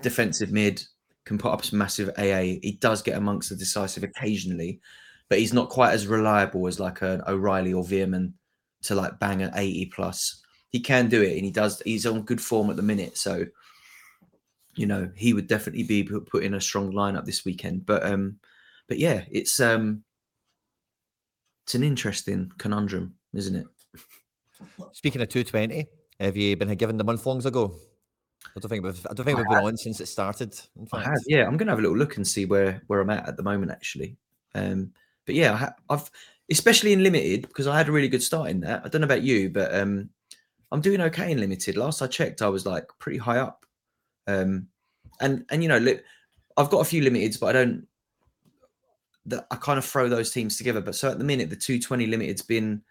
[0.00, 0.84] defensive mid,
[1.24, 2.58] can put up some massive AA.
[2.62, 4.80] He does get amongst the decisive occasionally,
[5.28, 8.32] but he's not quite as reliable as like an O'Riley or Veerman
[8.82, 10.42] to like bang an 80 plus.
[10.68, 13.16] He can do it and he does, he's on good form at the minute.
[13.16, 13.46] So,
[14.74, 17.86] you know, he would definitely be put in a strong lineup this weekend.
[17.86, 18.38] But, um,
[18.88, 20.02] but yeah, it's, um,
[21.64, 23.66] it's an interesting conundrum, isn't it?
[24.92, 25.86] Speaking of 220,
[26.20, 27.74] have you been given the month longs ago?
[28.56, 30.58] I don't think we've I don't think we've been on since it started.
[30.92, 31.46] I have, yeah.
[31.46, 33.72] I'm gonna have a little look and see where where I'm at at the moment,
[33.72, 34.16] actually.
[34.54, 34.92] Um,
[35.26, 36.10] but yeah, I ha- I've
[36.50, 38.82] especially in limited because I had a really good start in that.
[38.84, 40.10] I don't know about you, but um,
[40.70, 41.76] I'm doing okay in limited.
[41.76, 43.64] Last I checked, I was like pretty high up.
[44.26, 44.68] Um,
[45.20, 46.00] and and you know, li-
[46.56, 47.86] I've got a few limiteds, but I don't.
[49.26, 50.80] That I kind of throw those teams together.
[50.80, 52.82] But so at the minute, the 220 limited's been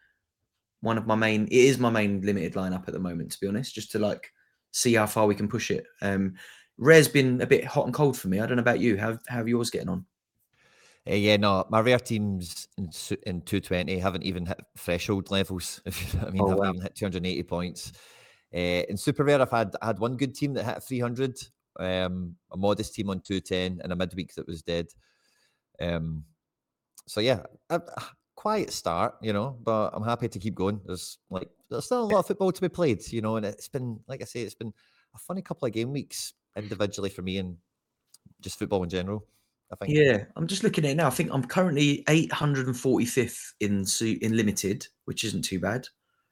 [0.82, 1.46] one of my main.
[1.46, 4.32] It is my main limited lineup at the moment, to be honest, just to like
[4.74, 5.86] see how far we can push it.
[6.02, 6.34] Um,
[6.78, 8.40] Rare's been a bit hot and cold for me.
[8.40, 8.98] I don't know about you.
[8.98, 10.06] How how are yours getting on?
[11.10, 12.86] Uh, yeah, no, my rare teams in,
[13.26, 15.82] in 220 haven't even hit threshold levels.
[15.86, 16.82] if you I mean, oh, haven't wow.
[16.82, 17.94] hit 280 points.
[18.54, 21.40] Uh, in super rare, I've had I had one good team that hit 300,
[21.80, 24.88] um, a modest team on 210, and a midweek that was dead.
[25.80, 26.24] Um,
[27.08, 27.42] so yeah,
[28.44, 30.82] quiet start, you know, but I'm happy to keep going.
[30.86, 33.70] There's like there's still a lot of football to be played, you know, and it's
[33.70, 34.74] been like I say, it's been
[35.16, 37.56] a funny couple of game weeks individually for me and
[38.42, 39.26] just football in general.
[39.72, 39.98] I think.
[39.98, 41.08] Yeah, I'm just looking at it now.
[41.08, 43.86] I think I'm currently 845th in
[44.22, 45.88] in limited, which isn't too bad.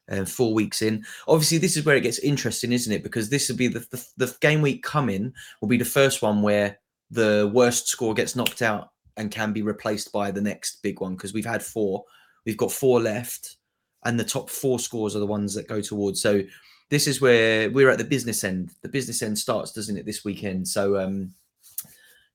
[0.09, 3.03] And uh, four weeks in, obviously, this is where it gets interesting, isn't it?
[3.03, 6.41] Because this will be the, the the game week coming will be the first one
[6.41, 6.77] where
[7.09, 8.89] the worst score gets knocked out
[9.21, 11.15] and can be replaced by the next big one.
[11.15, 12.03] Because we've had four,
[12.45, 13.55] we've got four left,
[14.03, 16.21] and the top four scores are the ones that go towards.
[16.21, 16.41] So
[16.89, 18.71] this is where we're at the business end.
[18.81, 20.67] The business end starts, doesn't it, this weekend?
[20.67, 21.33] So um,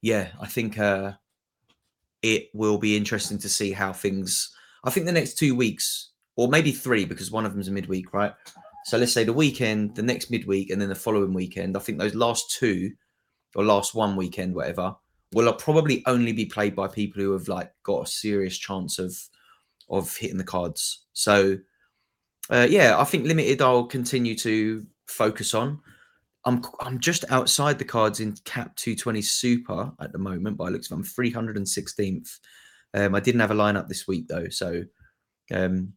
[0.01, 1.13] yeah, I think uh,
[2.23, 4.55] it will be interesting to see how things.
[4.85, 8.15] I think the next two weeks, or maybe three, because one of them's a midweek,
[8.15, 8.33] right?
[8.85, 11.77] So let's say the weekend, the next midweek, and then the following weekend.
[11.77, 12.93] I think those last two,
[13.57, 14.95] or last one weekend, whatever,
[15.33, 19.17] will probably only be played by people who have like got a serious chance of
[19.89, 21.07] of hitting the cards.
[21.13, 21.59] So
[22.51, 23.61] uh, yeah, I think limited.
[23.61, 25.81] I'll continue to focus on.
[26.45, 30.91] I'm I'm just outside the cards in cap 220 super at the moment, by looks
[30.91, 32.39] I'm 316th.
[32.95, 34.85] Um, I didn't have a lineup this week though, so
[35.53, 35.93] um,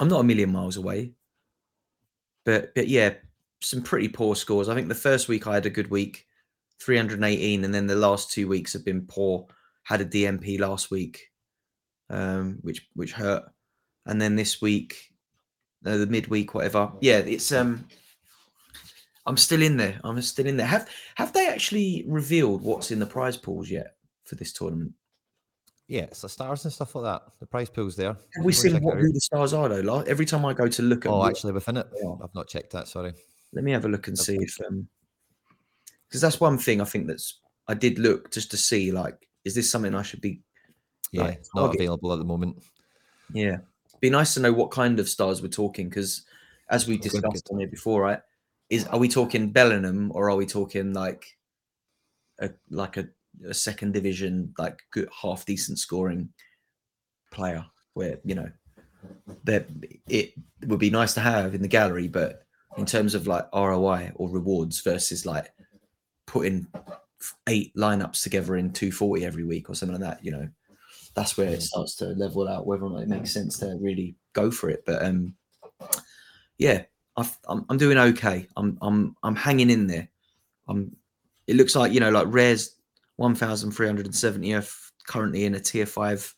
[0.00, 1.12] I'm not a million miles away.
[2.44, 3.14] But but yeah,
[3.60, 4.68] some pretty poor scores.
[4.68, 6.26] I think the first week I had a good week,
[6.80, 9.46] 318, and then the last two weeks have been poor.
[9.84, 11.30] Had a DNP last week,
[12.10, 13.44] um, which which hurt,
[14.06, 15.12] and then this week,
[15.84, 16.92] uh, the midweek, whatever.
[17.00, 17.86] Yeah, it's um
[19.26, 20.00] I'm still in there.
[20.04, 20.66] I'm still in there.
[20.66, 24.92] Have have they actually revealed what's in the prize pools yet for this tournament?
[25.86, 27.22] Yeah, so stars and stuff like that.
[27.40, 28.16] The prize pool's there.
[28.36, 29.80] Have we seen what who the stars are though?
[29.80, 31.86] Like, every time I go to look at Oh, actually within it.
[32.22, 33.12] I've not checked that, sorry.
[33.52, 34.88] Let me have a look and see if um
[36.08, 39.54] because that's one thing I think that's I did look just to see like is
[39.54, 40.40] this something I should be
[41.12, 42.62] yeah, like, not available at the moment.
[43.32, 43.58] Yeah.
[44.00, 46.24] Be nice to know what kind of stars we're talking because
[46.70, 48.20] as we discussed on here before, right?
[48.70, 51.26] is are we talking Bellingham or are we talking like
[52.40, 53.08] a like a,
[53.46, 56.30] a second division like good half decent scoring
[57.30, 57.64] player
[57.94, 58.50] where you know
[59.44, 59.66] that
[60.08, 60.32] it
[60.66, 62.42] would be nice to have in the gallery but
[62.76, 65.52] in terms of like ROI or rewards versus like
[66.34, 66.66] putting
[67.48, 70.48] eight lineups together in 240 every week or something like that you know
[71.14, 74.16] that's where it starts to level out whether or not it makes sense to really
[74.32, 75.34] go for it but um
[76.58, 76.82] yeah
[77.16, 78.46] i am I'm doing okay.
[78.56, 80.08] I'm I'm I'm hanging in there.
[80.68, 80.96] I'm.
[81.46, 82.74] It looks like you know, like Rare's
[83.20, 86.34] 1,370th currently in a tier five.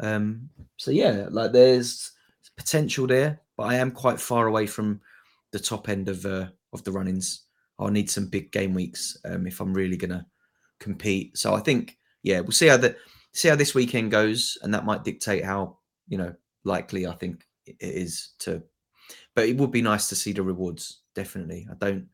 [0.00, 0.50] Um.
[0.76, 2.12] So yeah, like there's
[2.56, 5.00] potential there, but I am quite far away from
[5.50, 7.42] the top end of uh, of the runnings.
[7.78, 10.26] I'll need some big game weeks um, if I'm really gonna
[10.80, 11.36] compete.
[11.36, 12.96] So I think yeah, we'll see how the
[13.32, 17.44] see how this weekend goes, and that might dictate how you know likely I think
[17.66, 18.62] it is to
[19.34, 21.02] but it would be nice to see the rewards.
[21.14, 22.08] Definitely, I don't.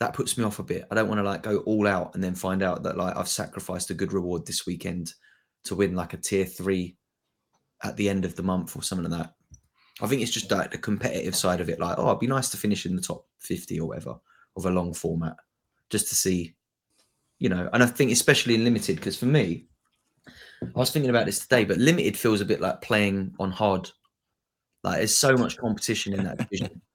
[0.00, 0.86] That puts me off a bit.
[0.90, 3.28] I don't want to like go all out and then find out that like I've
[3.28, 5.14] sacrificed a good reward this weekend
[5.64, 6.96] to win like a tier three
[7.84, 9.34] at the end of the month or something like that.
[10.00, 11.78] I think it's just like the competitive side of it.
[11.78, 14.16] Like, oh, it'd be nice to finish in the top 50 or whatever
[14.56, 15.36] of a long format
[15.90, 16.54] just to see,
[17.38, 19.66] you know, and I think especially in limited, because for me,
[20.62, 23.90] I was thinking about this today, but limited feels a bit like playing on hard.
[24.82, 26.80] Like there's so much competition in that division.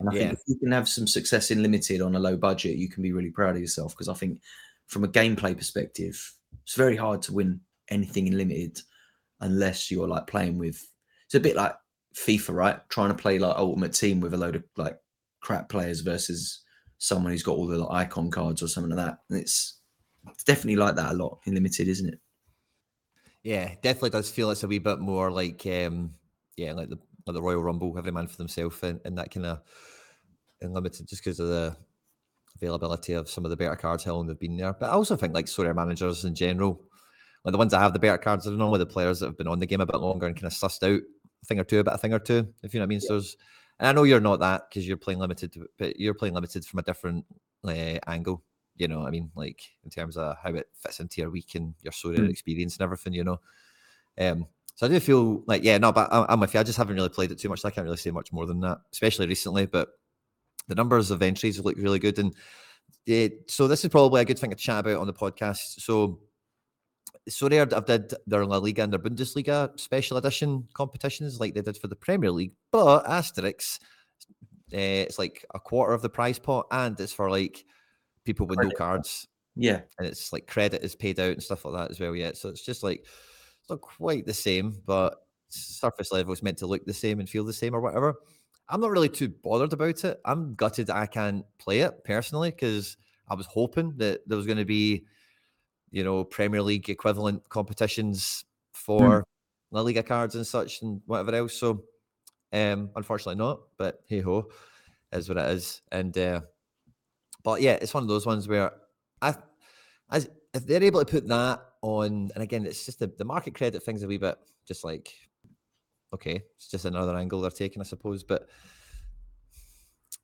[0.00, 0.18] And I Yeah.
[0.20, 3.04] think if you can have some success in limited on a low budget, you can
[3.04, 3.92] be really proud of yourself.
[3.94, 4.40] Because I think
[4.88, 6.34] from a gameplay perspective,
[6.64, 8.80] it's very hard to win anything in limited
[9.40, 10.84] unless you're like playing with
[11.26, 11.76] it's a bit like
[12.16, 12.88] FIFA, right?
[12.88, 14.98] Trying to play like ultimate team with a load of like
[15.40, 16.62] crap players versus
[17.02, 19.18] someone who's got all the like, icon cards or something like that.
[19.28, 19.80] And it's
[20.28, 22.20] it's definitely like that a lot in limited, isn't it?
[23.42, 26.14] Yeah, definitely does feel it's a wee bit more like um
[26.56, 29.46] yeah, like the like the Royal Rumble, every man for themselves and, and that kind
[29.46, 29.62] of
[30.60, 31.76] unlimited just because of the
[32.54, 34.72] availability of some of the better cards, how long they've been there.
[34.72, 36.84] But I also think like Sorare managers in general,
[37.44, 39.48] like the ones that have the better cards are normally the players that have been
[39.48, 41.00] on the game a bit longer and kind of sussed out
[41.42, 43.00] a thing or two, about a thing or two, if you know what I mean.
[43.00, 43.36] So there's
[43.82, 46.78] and I know you're not that because you're playing limited, but you're playing limited from
[46.78, 47.24] a different
[47.64, 48.40] uh, angle.
[48.76, 49.32] You know I mean?
[49.34, 52.30] Like in terms of how it fits into your week and your Sorare Mm.
[52.30, 53.40] experience and everything, you know.
[54.20, 56.60] Um, so I do feel like, yeah, no, but I'm with you.
[56.60, 57.60] I just haven't really played it too much.
[57.60, 59.66] So I can't really say much more than that, especially recently.
[59.66, 59.88] But
[60.68, 62.20] the numbers of entries look really good.
[62.20, 62.36] And
[63.04, 65.80] yeah, so this is probably a good thing to chat about on the podcast.
[65.80, 66.20] So,
[67.28, 71.76] so have did their La Liga and their Bundesliga special edition competitions like they did
[71.78, 73.78] for the Premier League, but Asterix,
[74.72, 77.64] uh, it's like a quarter of the prize pot, and it's for like
[78.24, 79.80] people with no cards Yeah.
[79.98, 82.14] and it's like credit is paid out and stuff like that as well.
[82.16, 85.16] Yeah, so it's just like it's not quite the same, but
[85.48, 88.14] surface level is meant to look the same and feel the same or whatever.
[88.68, 90.20] I'm not really too bothered about it.
[90.24, 92.96] I'm gutted I can't play it personally because
[93.28, 95.04] I was hoping that there was going to be,
[95.92, 99.24] you know, Premier League equivalent competitions for
[99.70, 101.54] La Liga cards and such and whatever else.
[101.54, 101.84] So,
[102.52, 103.60] um, unfortunately not.
[103.76, 104.48] But hey ho,
[105.12, 105.82] is what it is.
[105.92, 106.40] And uh,
[107.44, 108.72] but yeah, it's one of those ones where
[109.20, 109.34] I,
[110.10, 113.54] as if they're able to put that on, and again, it's just the, the market
[113.54, 115.12] credit thing's a wee bit just like,
[116.14, 118.22] okay, it's just another angle they're taking, I suppose.
[118.22, 118.48] But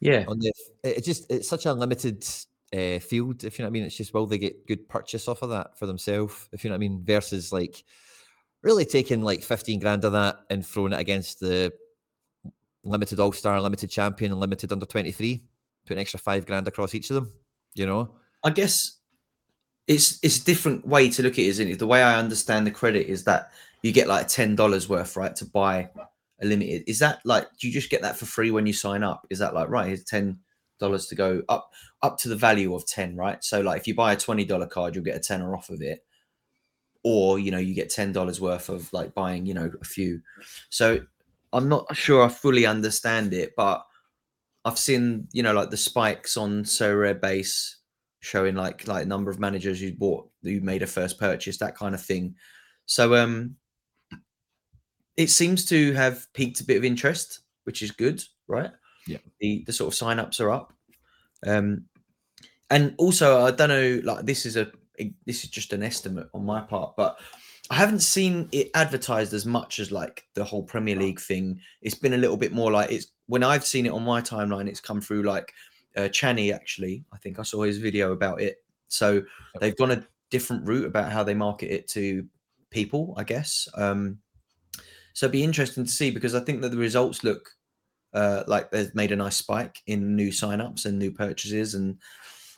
[0.00, 0.24] Yeah.
[0.28, 0.52] on the,
[0.85, 2.24] it just it's such a limited
[2.72, 3.85] uh, field, if you know what I mean.
[3.85, 6.74] It's just will they get good purchase off of that for themselves, if you know
[6.74, 7.83] what I mean, versus like
[8.62, 11.72] really taking like 15 grand of that and throwing it against the
[12.85, 15.42] limited all star, limited champion, and limited under 23,
[15.87, 17.33] put an extra five grand across each of them,
[17.74, 18.11] you know?
[18.44, 18.98] I guess
[19.87, 21.78] it's it's a different way to look at it, isn't it?
[21.78, 23.50] The way I understand the credit is that
[23.83, 25.90] you get like ten dollars worth, right, to buy
[26.40, 26.85] a limited.
[26.87, 29.26] Is that like do you just get that for free when you sign up?
[29.31, 29.88] Is that like right?
[29.88, 30.38] Here's ten
[30.78, 33.42] dollars to go up up to the value of ten, right?
[33.42, 35.82] So like if you buy a twenty dollar card, you'll get a tenner off of
[35.82, 36.04] it,
[37.04, 40.20] or you know you get ten dollars worth of like buying you know a few.
[40.70, 41.00] So
[41.52, 43.84] I'm not sure I fully understand it, but
[44.64, 47.78] I've seen you know like the spikes on Sorare base
[48.20, 51.94] showing like like number of managers you bought who made a first purchase that kind
[51.94, 52.34] of thing
[52.86, 53.54] so um
[55.16, 58.70] it seems to have piqued a bit of interest which is good right
[59.08, 59.18] Yeah.
[59.40, 60.72] the the sort of sign-ups are up
[61.46, 61.84] um
[62.70, 64.70] and also i don't know like this is a
[65.26, 67.18] this is just an estimate on my part but
[67.70, 71.94] i haven't seen it advertised as much as like the whole premier league thing it's
[71.94, 74.80] been a little bit more like it's when i've seen it on my timeline it's
[74.80, 75.54] come through like
[75.98, 77.04] uh, Channy actually.
[77.12, 78.62] I think I saw his video about it.
[78.88, 79.22] So
[79.60, 82.26] they've gone a different route about how they market it to
[82.70, 83.68] people, I guess.
[83.74, 84.18] Um,
[85.12, 87.50] so it'd be interesting to see because I think that the results look
[88.14, 91.74] uh, like they've made a nice spike in new signups and new purchases.
[91.74, 91.98] And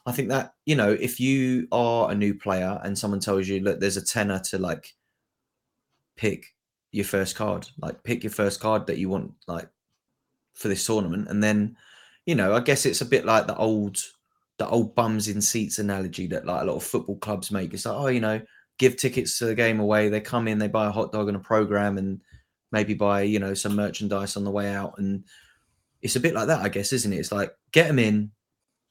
[0.07, 3.61] I think that, you know, if you are a new player and someone tells you,
[3.61, 4.95] look, there's a tenner to like
[6.17, 6.55] pick
[6.93, 9.69] your first card, like pick your first card that you want, like
[10.55, 11.77] for this tournament, and then
[12.27, 13.99] you know, I guess it's a bit like the old
[14.59, 17.73] the old bums in seats analogy that like a lot of football clubs make.
[17.73, 18.41] It's like, oh, you know,
[18.79, 20.09] give tickets to the game away.
[20.09, 22.21] They come in, they buy a hot dog and a program, and
[22.73, 24.99] maybe buy you know some merchandise on the way out.
[24.99, 25.25] And
[26.03, 27.19] it's a bit like that, I guess, isn't it?
[27.19, 28.31] It's like get them in,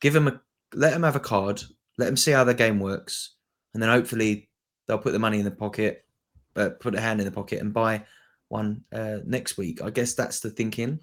[0.02, 0.42] give them a
[0.74, 1.64] let them have a card,
[1.98, 3.36] let them see how the game works,
[3.74, 4.50] and then hopefully
[4.88, 6.06] they'll put the money in the pocket,
[6.54, 8.04] but put a hand in the pocket and buy
[8.50, 9.82] one uh, next week.
[9.82, 11.00] I guess that's the thinking.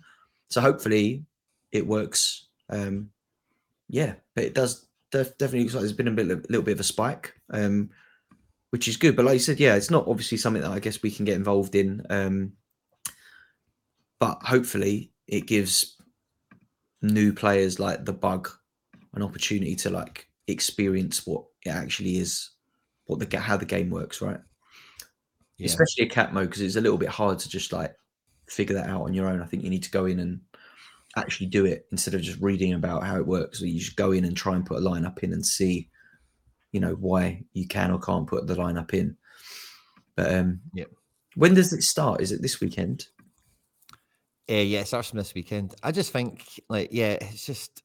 [0.51, 1.25] So hopefully
[1.73, 2.47] it works.
[2.69, 3.11] Um,
[3.89, 6.73] yeah, but it does def- definitely looks like there's been a bit, a little bit
[6.73, 7.91] of a spike, um,
[8.71, 9.17] which is good.
[9.17, 11.37] But like you said, yeah, it's not obviously something that I guess we can get
[11.37, 12.05] involved in.
[12.11, 12.53] Um,
[14.19, 15.97] but hopefully it gives
[17.03, 18.51] new players like the bug
[19.15, 22.51] an opportunity to like experience what it actually is,
[23.07, 24.39] what the how the game works, right?
[25.59, 25.67] Yeah.
[25.67, 27.95] Especially a cat mode because it's a little bit hard to just like
[28.49, 29.41] figure that out on your own.
[29.41, 30.41] I think you need to go in and
[31.17, 33.61] actually do it instead of just reading about how it works.
[33.61, 35.89] You just go in and try and put a line up in and see,
[36.73, 39.17] you know why you can or can't put the lineup in.
[40.15, 40.85] But um, yeah,
[41.35, 42.21] when does it start?
[42.21, 43.07] Is it this weekend?
[44.51, 45.75] Uh, yeah, it starts from this weekend.
[45.83, 47.83] I just think, like, yeah, it's just,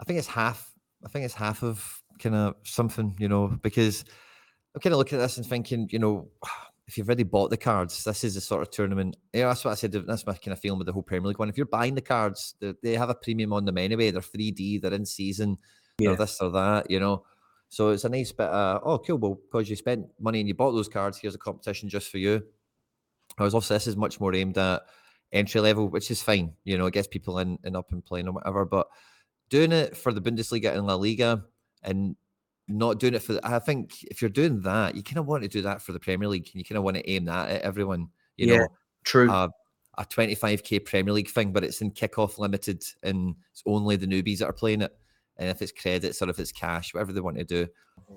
[0.00, 0.72] I think it's half.
[1.04, 4.04] I think it's half of kind of something, you know, because
[4.74, 6.28] I'm kind of looking at this and thinking, you know,
[6.88, 9.16] if you've already bought the cards, this is the sort of tournament.
[9.32, 9.92] Yeah, that's what I said.
[9.92, 11.48] That's my kind of feeling with the whole Premier League one.
[11.48, 14.10] If you're buying the cards, they have a premium on them anyway.
[14.10, 15.56] They're 3D, they're in season,
[15.98, 16.08] yeah.
[16.08, 17.24] they're this or that, you know.
[17.68, 19.18] So it's a nice bit of, oh, cool.
[19.18, 22.18] Well, because you spent money and you bought those cards, here's a competition just for
[22.18, 22.42] you.
[23.38, 24.82] I was obviously, this is much more aimed at
[25.32, 26.52] entry level, which is fine.
[26.64, 28.64] You know, it gets people in and up and playing or whatever.
[28.64, 28.88] But
[29.48, 31.44] doing it for the Bundesliga and La Liga
[31.82, 32.16] and
[32.68, 35.42] not doing it for, the, I think if you're doing that, you kind of want
[35.42, 36.48] to do that for the Premier League.
[36.52, 38.08] And you kind of want to aim that at everyone.
[38.36, 38.68] You yeah, know,
[39.04, 39.30] true.
[39.30, 39.48] Uh,
[39.98, 44.38] a 25k Premier League thing, but it's in kickoff limited and it's only the newbies
[44.38, 44.96] that are playing it.
[45.36, 47.66] And if it's credits or if it's cash, whatever they want to do.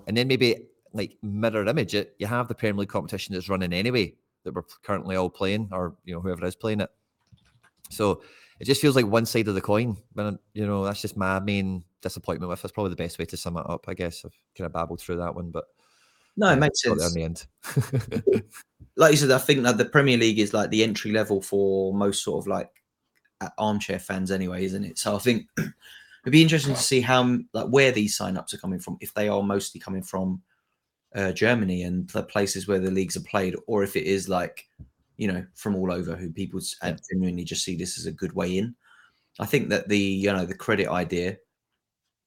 [0.08, 3.74] And then maybe like mirror image it, you have the Premier League competition that's running
[3.74, 6.90] anyway that we're currently all playing, or you know, whoever is playing it.
[7.90, 8.22] So
[8.60, 9.98] it just feels like one side of the coin.
[10.16, 12.62] But you know, that's just my main disappointment with.
[12.62, 13.86] That's probably the best way to sum it up.
[13.88, 15.66] I guess I've kind of babbled through that one, but
[16.36, 17.06] no, it makes sense.
[17.08, 18.44] in the end,
[18.96, 21.94] like you said, I think that the Premier League is like the entry level for
[21.94, 22.70] most sort of like
[23.58, 24.98] armchair fans, anyway, isn't it?
[24.98, 28.80] So I think it'd be interesting to see how like where these sign-ups are coming
[28.80, 28.98] from.
[29.02, 30.42] If they are mostly coming from
[31.16, 34.68] uh, Germany and the places where the leagues are played, or if it is like
[35.18, 36.96] you know, from all over who people yeah.
[37.12, 38.76] genuinely just see this as a good way in.
[39.40, 41.38] I think that the you know the credit idea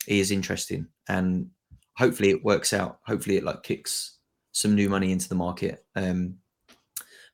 [0.07, 1.51] is interesting, and
[1.97, 3.01] hopefully it works out.
[3.07, 4.19] Hopefully it like kicks
[4.53, 5.85] some new money into the market.
[5.95, 6.37] Um,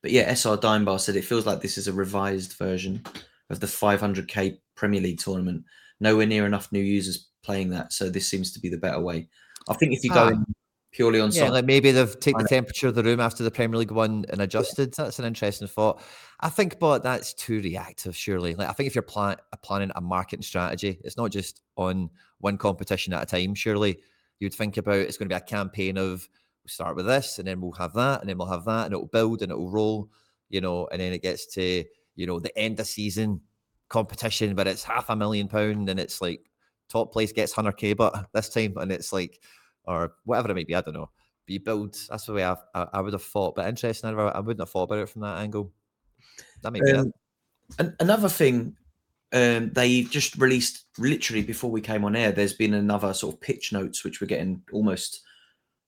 [0.01, 3.01] but yeah, SR Dimebar said it feels like this is a revised version
[3.49, 5.63] of the 500k Premier League tournament.
[6.01, 9.29] Nowhere near enough new users playing that, so this seems to be the better way.
[9.69, 10.29] I think if you go ah.
[10.29, 10.45] in
[10.93, 13.79] purely on yeah, like maybe they've taken the temperature of the room after the Premier
[13.79, 14.93] League one and adjusted.
[14.93, 16.01] That's an interesting thought.
[16.39, 18.15] I think, but that's too reactive.
[18.15, 21.61] Surely, like I think if you're plan- uh, planning a marketing strategy, it's not just
[21.75, 23.55] on one competition at a time.
[23.55, 23.99] Surely,
[24.39, 26.27] you'd think about it's going to be a campaign of
[26.63, 28.93] we'll start with this, and then we'll have that, and then we'll have that, and
[28.93, 30.09] it'll build and it'll roll,
[30.49, 31.83] you know, and then it gets to
[32.15, 33.41] you know the end of season
[33.89, 36.51] competition, but it's half a million pound, and it's like
[36.87, 39.41] top place gets hundred k, but this time, and it's like
[39.85, 40.75] or whatever it may be.
[40.75, 41.09] I don't know.
[41.45, 41.97] But you build.
[42.09, 43.55] That's the way I've, I, I would have thought.
[43.55, 44.17] But interesting.
[44.17, 45.71] I, I wouldn't have thought about it from that angle.
[46.61, 47.13] That be um,
[47.79, 47.93] it.
[47.99, 48.75] Another thing,
[49.33, 52.31] um, they just released literally before we came on air.
[52.31, 55.21] There's been another sort of pitch notes which we're getting almost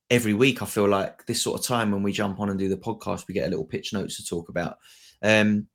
[0.09, 0.61] every week.
[0.61, 3.27] I feel like this sort of time when we jump on and do the podcast,
[3.27, 4.77] we get a little pitch notes to talk about.
[5.21, 5.67] Um,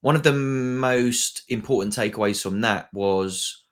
[0.00, 3.63] one of the most important takeaways from that was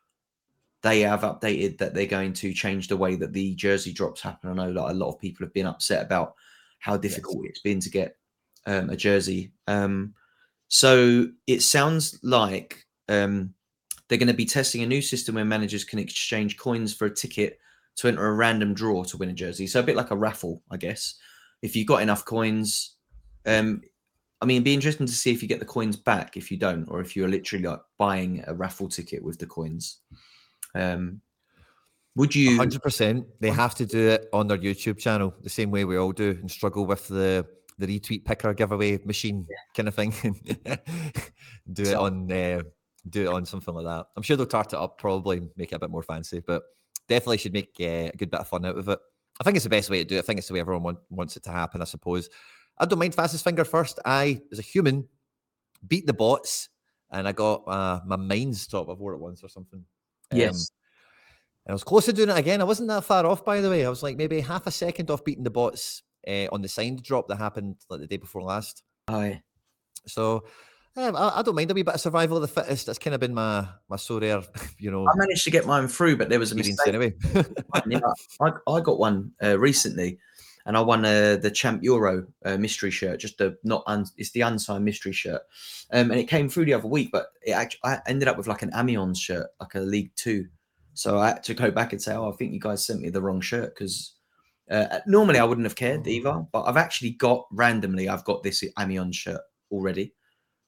[0.83, 4.51] they have updated that they're going to change the way that the jersey drops happen.
[4.51, 6.35] I know that a lot of people have been upset about
[6.81, 7.51] how difficult yes.
[7.51, 8.17] it's been to get
[8.67, 9.53] um, a jersey.
[9.69, 10.15] Um,
[10.69, 13.55] so it sounds like um,
[14.09, 17.15] they're going to be testing a new system where managers can exchange coins for a
[17.15, 17.61] ticket
[17.97, 19.67] to enter a random draw to win a jersey.
[19.67, 21.15] So a bit like a raffle, I guess.
[21.61, 22.97] If you've got enough coins,
[23.47, 23.83] um,
[24.41, 26.57] I mean, it'd be interesting to see if you get the coins back if you
[26.57, 29.99] don't, or if you're literally like buying a raffle ticket with the coins.
[30.75, 31.21] Um,
[32.15, 32.57] would you?
[32.57, 33.27] Hundred percent.
[33.41, 36.31] They have to do it on their YouTube channel the same way we all do,
[36.31, 37.47] and struggle with the
[37.79, 39.57] the retweet picker giveaway machine yeah.
[39.75, 40.13] kind of thing.
[41.73, 42.63] do so, it on uh,
[43.09, 44.07] do it on something like that.
[44.17, 46.63] I'm sure they'll tart it up, probably make it a bit more fancy, but
[47.09, 48.99] definitely should make uh, a good bit of fun out of it.
[49.41, 50.21] I think it's the best way to do it.
[50.21, 51.81] I think it's the way everyone want, wants it to happen.
[51.81, 52.29] I suppose.
[52.79, 53.99] I don't mind fastest finger first.
[54.05, 55.07] I, as a human,
[55.87, 56.69] beat the bots,
[57.11, 58.89] and I got uh, my mind's top.
[58.89, 59.85] I've wore it once or something.
[60.33, 60.71] Yes.
[61.67, 62.61] Um, I was close to doing it again.
[62.61, 63.87] I wasn't that far off, by the way.
[63.87, 67.03] I was like maybe half a second off beating the bots uh, on the signed
[67.03, 68.83] drop that happened like the day before last.
[69.09, 69.43] Aye.
[70.07, 70.45] So
[70.97, 72.87] um, I, I, don't mind a wee bit of survival of the fittest.
[72.87, 74.47] That's kind of been my my Sorare,
[74.79, 75.07] you know.
[75.07, 76.77] I managed to get mine through, but there was a mistake.
[76.87, 77.15] Anyway.
[77.73, 80.19] I, I got one uh, recently,
[80.67, 83.21] and I won uh, the Champ Euro uh, mystery shirt.
[83.21, 85.43] Just the not un, it's the unsigned mystery shirt,
[85.93, 87.11] um, and it came through the other week.
[87.13, 90.47] But it actually I ended up with like an Amiens shirt, like a League Two
[90.95, 93.09] so I had to go back and say, "Oh, I think you guys sent me
[93.09, 94.13] the wrong shirt." Because
[94.71, 98.63] uh, normally I wouldn't have cared either, but I've actually got randomly I've got this
[98.79, 99.41] Amiens shirt
[99.71, 100.15] already.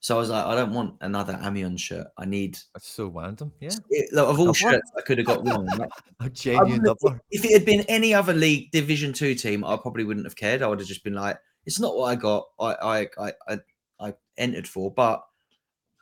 [0.05, 2.09] So I was like, I don't want another Amiens shirt.
[2.19, 2.59] I need.
[2.75, 3.51] That's so random.
[3.59, 3.71] Yeah.
[3.89, 5.65] It, like, of all shirts I could have got wrong.
[5.65, 5.89] Like,
[6.21, 6.85] a genuine
[7.31, 10.61] If it had been any other league Division Two team, I probably wouldn't have cared.
[10.61, 12.45] I would have just been like, it's not what I got.
[12.61, 13.59] I I I
[13.99, 15.25] I, entered for, but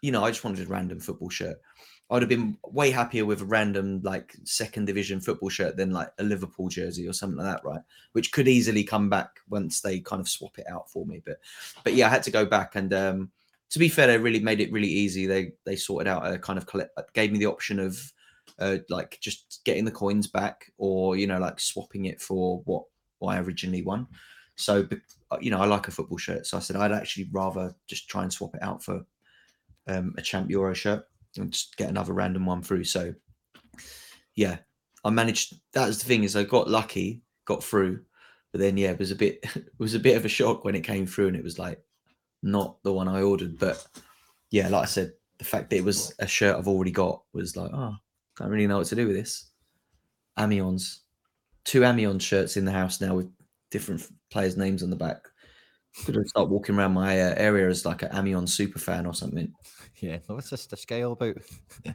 [0.02, 1.58] you know, I just wanted a random football shirt.
[2.10, 5.92] I would have been way happier with a random like second division football shirt than
[5.92, 7.82] like a Liverpool jersey or something like that, right?
[8.14, 11.22] Which could easily come back once they kind of swap it out for me.
[11.24, 11.38] But
[11.84, 13.30] but yeah, I had to go back and um
[13.72, 15.26] to be fair, they really made it really easy.
[15.26, 17.98] They they sorted out a kind of collect gave me the option of
[18.58, 22.84] uh, like just getting the coins back or you know like swapping it for what
[23.26, 24.06] I originally won.
[24.56, 24.86] So
[25.40, 28.22] you know I like a football shirt, so I said I'd actually rather just try
[28.22, 29.00] and swap it out for
[29.88, 31.04] um, a Champ Euro shirt
[31.38, 32.84] and just get another random one through.
[32.84, 33.14] So
[34.34, 34.58] yeah,
[35.02, 35.54] I managed.
[35.72, 38.02] That was the thing is I got lucky, got through,
[38.52, 40.74] but then yeah, it was a bit it was a bit of a shock when
[40.74, 41.82] it came through and it was like
[42.42, 43.58] not the one I ordered.
[43.58, 43.84] But
[44.50, 47.56] yeah, like I said, the fact that it was a shirt I've already got was
[47.56, 47.94] like, oh,
[48.38, 49.50] I don't really know what to do with this.
[50.38, 51.00] Amiens,
[51.64, 53.30] two Amiens shirts in the house now with
[53.70, 55.28] different players' names on the back.
[56.04, 59.14] Could I start walking around my uh, area as like an Amiens super fan or
[59.14, 59.52] something.
[60.00, 61.36] Yeah, what's this the scale about?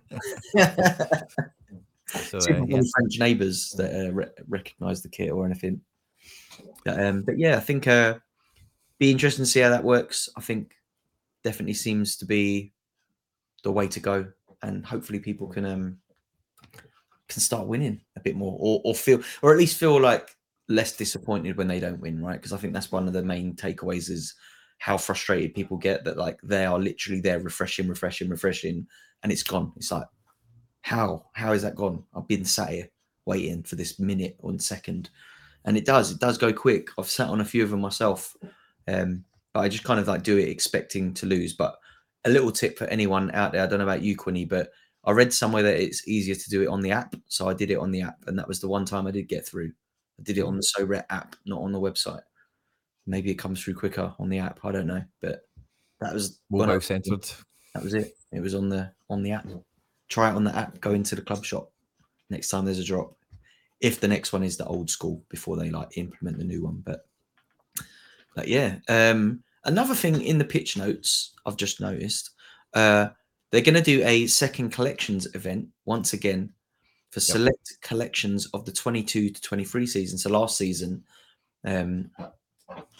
[2.07, 2.81] so, uh, yeah.
[2.93, 5.81] French neighbours that uh, re- recognise the kit or anything.
[6.85, 8.19] But, um, but yeah, I think uh,
[8.99, 10.29] be interesting to see how that works.
[10.35, 10.73] I think
[11.43, 12.73] definitely seems to be
[13.63, 14.27] the way to go,
[14.61, 15.97] and hopefully people can um
[17.27, 20.35] can start winning a bit more, or or feel, or at least feel like
[20.69, 22.39] less disappointed when they don't win, right?
[22.39, 24.35] Because I think that's one of the main takeaways is
[24.79, 28.85] how frustrated people get that like they are literally there refreshing, refreshing, refreshing,
[29.23, 29.71] and it's gone.
[29.75, 30.07] It's like,
[30.81, 31.25] how?
[31.33, 32.03] How is that gone?
[32.15, 32.89] I've been sat here
[33.25, 35.09] waiting for this minute or second.
[35.65, 36.89] And it does, it does go quick.
[36.97, 38.35] I've sat on a few of them myself.
[38.87, 39.23] Um,
[39.53, 41.53] but I just kind of like do it expecting to lose.
[41.53, 41.77] But
[42.25, 44.69] a little tip for anyone out there, I don't know about you, Quinny, but
[45.05, 47.15] I read somewhere that it's easier to do it on the app.
[47.27, 49.27] So I did it on the app, and that was the one time I did
[49.27, 49.71] get through.
[50.19, 52.21] I did it on the Sorare app, not on the website.
[53.05, 54.59] Maybe it comes through quicker on the app.
[54.63, 55.41] I don't know, but
[56.01, 57.25] that was mobile centered.
[57.73, 58.13] That was it.
[58.31, 59.47] It was on the on the app.
[60.09, 60.79] Try it on the app.
[60.81, 61.71] Go into the club shop
[62.29, 63.15] next time there's a drop.
[63.79, 66.81] If the next one is the old school before they like implement the new one,
[66.85, 67.07] but
[68.37, 68.75] but yeah.
[68.87, 72.29] Um, another thing in the pitch notes I've just noticed,
[72.75, 73.07] uh,
[73.51, 76.53] they're going to do a second collections event once again
[77.09, 77.23] for yep.
[77.23, 80.17] select collections of the 22 to 23 season.
[80.19, 81.03] So last season,
[81.65, 82.11] um,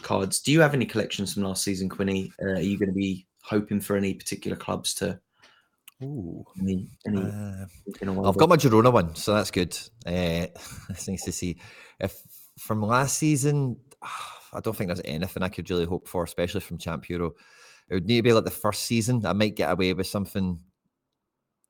[0.02, 0.40] cards.
[0.40, 2.32] Do you have any collections from last season, Quinny?
[2.42, 5.20] Uh, are you going to be hoping for any particular clubs to?
[6.04, 7.66] Ooh, any, any, uh,
[8.28, 9.78] I've got my Girona one, so that's good.
[10.06, 10.48] Uh,
[10.90, 11.58] it's nice to see.
[12.00, 12.20] If
[12.58, 13.78] from last season,
[14.54, 17.34] I don't think there's anything I could really hope for, especially from Champ Euro.
[17.90, 19.26] It would need to be like the first season.
[19.26, 20.60] I might get away with something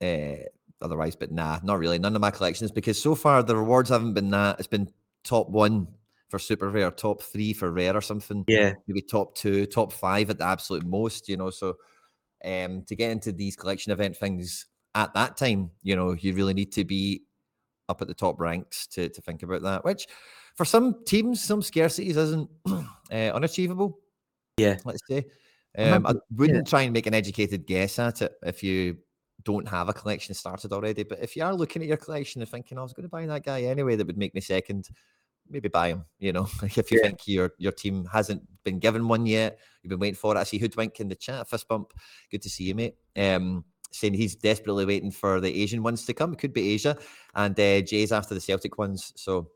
[0.01, 0.35] uh,
[0.81, 1.99] otherwise, but nah, not really.
[1.99, 4.59] None of my collections because so far the rewards haven't been that.
[4.59, 4.89] It's been
[5.23, 5.87] top one
[6.29, 8.43] for super rare, top three for rare or something.
[8.47, 8.73] Yeah.
[8.87, 11.49] Maybe top two, top five at the absolute most, you know.
[11.49, 11.75] So
[12.45, 16.53] um to get into these collection event things at that time, you know, you really
[16.53, 17.23] need to be
[17.89, 20.07] up at the top ranks to to think about that, which
[20.57, 23.99] for some teams, some scarcities isn't uh, unachievable.
[24.57, 24.77] Yeah.
[24.83, 25.25] Let's say.
[25.77, 26.69] Um, I wouldn't yeah.
[26.69, 28.97] try and make an educated guess at it if you
[29.43, 31.03] don't have a collection started already.
[31.03, 33.27] But if you are looking at your collection and thinking, I was going to buy
[33.27, 34.89] that guy anyway, that would make me second,
[35.47, 36.05] maybe buy him.
[36.17, 37.07] You know, if you yeah.
[37.07, 40.39] think your your team hasn't been given one yet, you've been waiting for it.
[40.39, 41.93] I see Hoodwink in the chat, fist bump.
[42.31, 42.95] Good to see you, mate.
[43.15, 46.33] Um, saying he's desperately waiting for the Asian ones to come.
[46.33, 46.97] It could be Asia,
[47.35, 49.13] and uh, Jay's after the Celtic ones.
[49.15, 49.51] So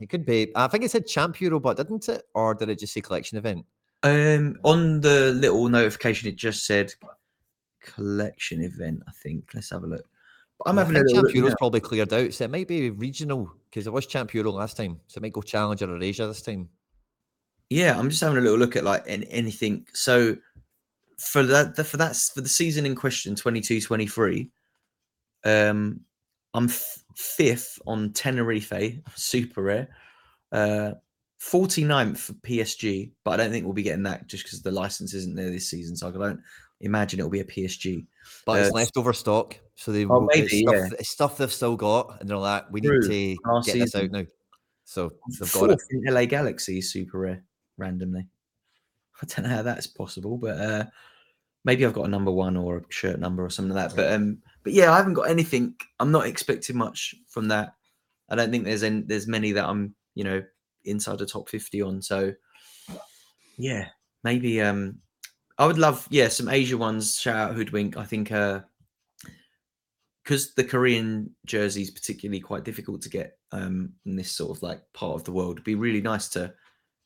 [0.00, 0.50] it could be.
[0.54, 3.38] I think it said Champ Euro, but didn't it, or did it just say collection
[3.38, 3.66] event?
[4.02, 6.92] Um, on the little notification, it just said
[7.82, 9.02] collection event.
[9.06, 9.50] I think.
[9.54, 10.06] Let's have a look.
[10.66, 13.92] I'm having a Champ Euro's probably cleared out, so it might be regional because it
[13.92, 16.68] was Champ Euro last time, so it might go Challenger or Asia this time.
[17.70, 19.86] Yeah, I'm just having a little look at like anything.
[19.92, 20.36] So
[21.18, 24.48] for that, for that, for the season in question, 22-23,
[25.44, 26.00] um,
[26.54, 29.88] I'm f- fifth on Tenerife, super rare.
[30.52, 30.92] Uh,
[31.40, 35.14] 49th for PSG, but I don't think we'll be getting that just because the license
[35.14, 35.96] isn't there this season.
[35.96, 36.40] So I don't
[36.80, 38.06] imagine it'll be a PSG.
[38.44, 40.88] But uh, it's leftover stock, so they oh, maybe, stuff, yeah.
[41.00, 43.80] stuff they've still got, and they're like, we need to Last get season.
[43.80, 44.26] this out now.
[44.84, 45.82] So they've got it.
[45.90, 47.44] In LA Galaxy super rare
[47.78, 48.26] randomly.
[49.22, 50.84] I don't know how that's possible, but uh,
[51.64, 53.96] maybe I've got a number one or a shirt number or something like that.
[53.96, 55.74] But um, but yeah, I haven't got anything.
[55.98, 57.74] I'm not expecting much from that.
[58.28, 60.42] I don't think there's any, there's many that I'm you know
[60.84, 62.02] inside the top 50 on.
[62.02, 62.32] So
[63.56, 63.88] yeah,
[64.24, 64.98] maybe um
[65.58, 67.18] I would love yeah some Asia ones.
[67.18, 67.96] Shout out Hoodwink.
[67.96, 68.60] I think uh
[70.22, 74.62] because the Korean jersey is particularly quite difficult to get um in this sort of
[74.62, 75.56] like part of the world.
[75.56, 76.52] It'd be really nice to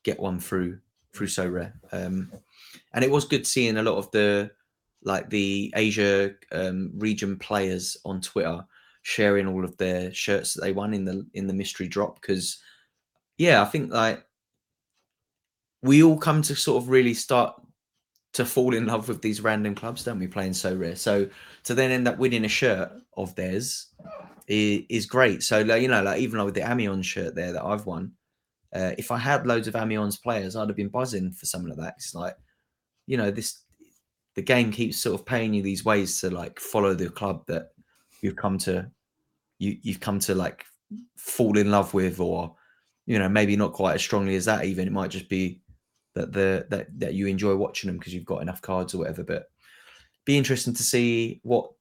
[0.03, 0.79] get one through
[1.13, 1.73] through Sorare.
[1.91, 2.31] Um
[2.93, 4.51] and it was good seeing a lot of the
[5.05, 8.65] like the Asia um, region players on Twitter
[9.03, 12.57] sharing all of their shirts that they won in the in the mystery drop because
[13.37, 14.25] yeah, I think like
[15.81, 17.53] we all come to sort of really start
[18.33, 20.27] to fall in love with these random clubs, don't we?
[20.27, 21.29] Playing Sorare, so
[21.63, 23.87] to then end up winning a shirt of theirs
[24.47, 25.43] is, is great.
[25.43, 28.11] So like, you know, like even like with the Amiens shirt there that I've won,
[28.73, 31.79] uh, if I had loads of Amiens players, I'd have been buzzing for something like
[31.79, 31.95] that.
[31.97, 32.35] It's like,
[33.07, 33.61] you know, this
[34.35, 37.69] the game keeps sort of paying you these ways to like follow the club that
[38.21, 38.89] you've come to
[39.59, 40.65] you you've come to like
[41.17, 42.55] fall in love with or
[43.05, 44.87] you know maybe not quite as strongly as that even.
[44.87, 45.61] It might just be
[46.15, 49.23] that the that that you enjoy watching them because you've got enough cards or whatever
[49.23, 49.47] but
[50.25, 51.71] be interesting to see what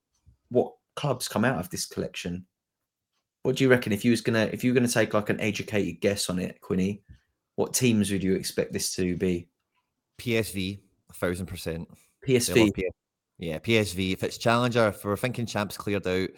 [0.51, 2.47] what clubs come out of this collection.
[3.43, 3.93] What do you reckon?
[3.93, 6.61] If you was gonna if you were gonna take like an educated guess on it
[6.61, 7.03] quinny
[7.57, 9.49] what teams would you expect this to be?
[10.19, 10.81] PSV,
[11.11, 11.89] a thousand percent.
[12.27, 12.73] Psv
[13.39, 14.13] Yeah, PSV.
[14.13, 16.29] If it's Challenger, if we're thinking champs cleared out,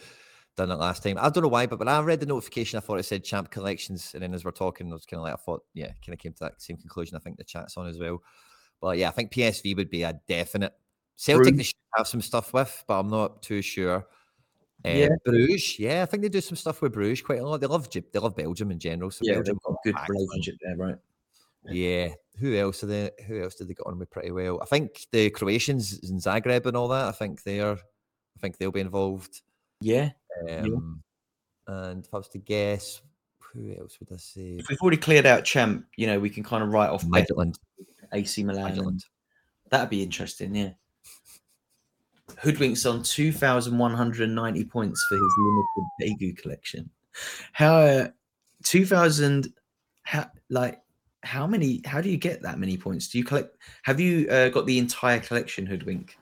[0.55, 1.17] done it last time.
[1.19, 3.51] I don't know why, but when I read the notification, I thought it said champ
[3.51, 4.11] collections.
[4.13, 6.19] And then as we're talking, I was kind of like, I thought, yeah, kind of
[6.19, 7.15] came to that same conclusion.
[7.15, 8.21] I think the chat's on as well.
[8.81, 10.73] But yeah, I think PSV would be a definite.
[11.15, 11.67] Celtic, they Bruges.
[11.67, 14.05] should have some stuff with, but I'm not too sure.
[14.85, 15.09] Uh, Yeah.
[15.25, 17.59] Bruges, yeah, I think they do some stuff with Bruges quite a lot.
[17.59, 19.09] They love they love Belgium in general.
[19.11, 20.95] So yeah Belgium they've got good relationship there right
[21.65, 22.13] Yeah.
[22.39, 23.11] Who else are they?
[23.27, 24.59] Who else did they get on with pretty well?
[24.61, 27.05] I think the Croatians in Zagreb and all that.
[27.05, 27.73] I think they're.
[27.73, 29.41] I think they'll be involved.
[29.81, 30.11] yeah
[30.49, 31.01] Um,
[31.67, 33.01] And if I was to guess,
[33.53, 34.57] who else would I say?
[34.59, 37.57] if we've already cleared out champ you know we can kind of write off Midland.
[38.13, 39.03] ac milan and.
[39.69, 40.69] That'd be interesting, yeah.
[42.39, 46.89] Hoodwink's on 2,190 points for his limited Daegu collection.
[47.53, 48.07] How, uh,
[48.63, 49.47] 2,000,
[50.03, 50.79] how, like,
[51.23, 53.07] how many, how do you get that many points?
[53.07, 56.15] Do you collect, have you uh, got the entire collection, Hoodwink?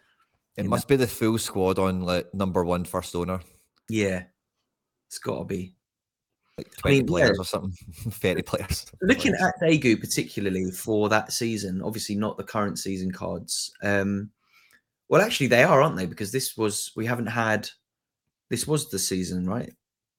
[0.58, 3.42] It must be the full squad on like number one first owner,
[3.90, 4.24] Yeah,
[5.08, 5.76] it's got to be.
[6.58, 7.10] like I twenty mean, yeah.
[7.10, 7.74] players or something,
[8.12, 8.86] thirty players.
[9.02, 9.52] Looking Players.
[9.62, 13.74] at Daegu particularly for that season, obviously not the current season cards.
[13.84, 14.30] Um,
[15.10, 16.06] well, actually, they are, aren't they?
[16.06, 17.70] Because this was we haven't had.
[18.50, 19.74] This was the season, right?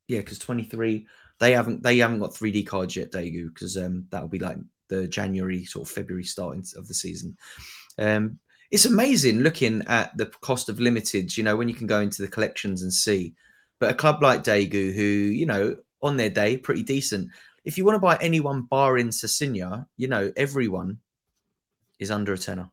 [0.07, 1.07] Yeah, because twenty three.
[1.39, 1.83] They haven't.
[1.83, 4.57] They haven't got three D cards yet, Daegu, because um, that'll be like
[4.89, 7.37] the January sort of February starting of the season.
[7.99, 8.39] Um,
[8.71, 11.37] it's amazing looking at the cost of limiteds.
[11.37, 13.35] You know, when you can go into the collections and see.
[13.79, 17.29] But a club like Daegu, who you know on their day pretty decent,
[17.65, 20.99] if you want to buy anyone barring Cesinha, you know, everyone
[21.99, 22.71] is under a tenner.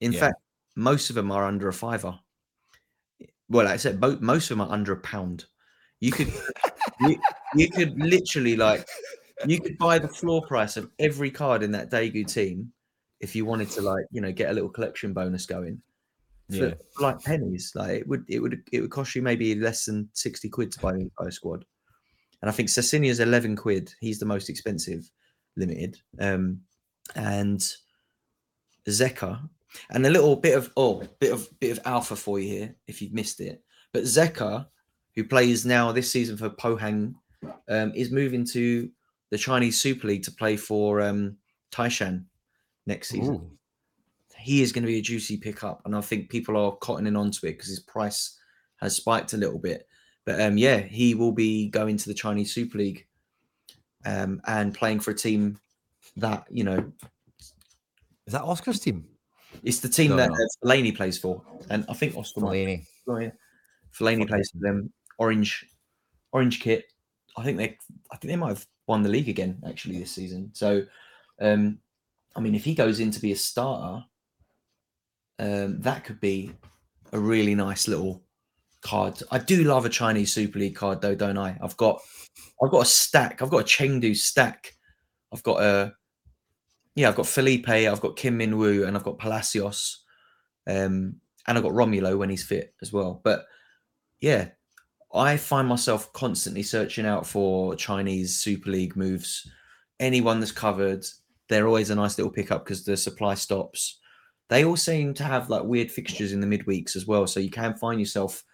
[0.00, 0.20] In Yeah.
[0.20, 0.36] fact,
[0.74, 2.18] most of them are under a fiver.
[3.48, 5.44] Well, like I said, mo- most of them are under a pound.
[6.00, 6.32] You could,
[7.00, 7.20] you,
[7.54, 8.88] you could literally like,
[9.46, 12.72] you could buy the floor price of every card in that Daegu team
[13.20, 15.80] if you wanted to, like, you know, get a little collection bonus going.
[16.50, 16.74] For, Yeah.
[16.96, 20.08] for like pennies, like it would, it would, it would cost you maybe less than
[20.14, 21.64] sixty quid to buy the entire squad.
[22.42, 23.92] And I think Cesinha's 11 quid.
[24.00, 25.08] He's the most expensive
[25.56, 25.98] limited.
[26.18, 26.62] Um,
[27.14, 27.60] and
[28.88, 29.48] Zeca.
[29.90, 33.00] And a little bit of oh, bit of bit of alpha for you here if
[33.00, 33.62] you've missed it.
[33.92, 34.66] But Zeca,
[35.16, 37.14] who plays now this season for Pohang,
[37.68, 38.90] um, is moving to
[39.30, 41.36] the Chinese Super League to play for um,
[41.72, 42.24] Taishan
[42.86, 43.50] next season Ooh.
[44.36, 47.46] he is going to be a juicy pickup, and I think people are cottoning onto
[47.46, 48.38] it because his price
[48.76, 49.86] has spiked a little bit.
[50.24, 53.06] But um, yeah, he will be going to the Chinese Super League
[54.04, 55.58] um, and playing for a team
[56.16, 56.92] that you know
[58.26, 59.06] Is that Oscar's team?
[59.62, 60.36] it's the team No, that no.
[60.64, 63.30] Fellaini plays for, and I think Oscar might Oh, yeah.
[63.98, 64.92] Fellaini plays for them.
[65.20, 65.64] Orange,
[66.32, 66.86] orange kit.
[67.36, 67.76] I think they,
[68.10, 70.50] I think they might have won the league again actually this season.
[70.52, 70.82] So,
[71.40, 71.78] um,
[72.34, 74.04] I mean, if he goes in to be a starter,
[75.38, 76.52] um, that could be
[77.12, 78.22] a really nice little
[78.82, 79.22] card.
[79.30, 81.56] I do love a Chinese Super League card though, don't I?
[81.62, 82.00] I've got,
[82.62, 83.42] I've got a stack.
[83.42, 84.74] I've got a Chengdu stack.
[85.32, 85.92] I've got a,
[86.94, 87.68] yeah, I've got Felipe.
[87.68, 90.02] I've got Kim Min Woo, and I've got Palacios.
[90.66, 91.16] Um,
[91.46, 93.20] and I've got Romulo when he's fit as well.
[93.22, 93.44] But
[94.20, 94.48] yeah,
[95.12, 99.48] I find myself constantly searching out for Chinese Super League moves.
[99.98, 101.04] Anyone that's covered,
[101.48, 103.98] they're always a nice little pickup because the supply stops.
[104.48, 107.26] They all seem to have like weird fixtures in the midweeks as well.
[107.26, 108.44] So you can find yourself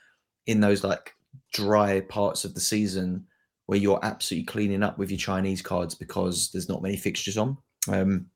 [0.47, 1.13] in those like
[1.53, 3.27] dry parts of the season
[3.67, 7.59] where you're absolutely cleaning up with your Chinese cards because there's not many fixtures on.
[7.89, 8.27] Um,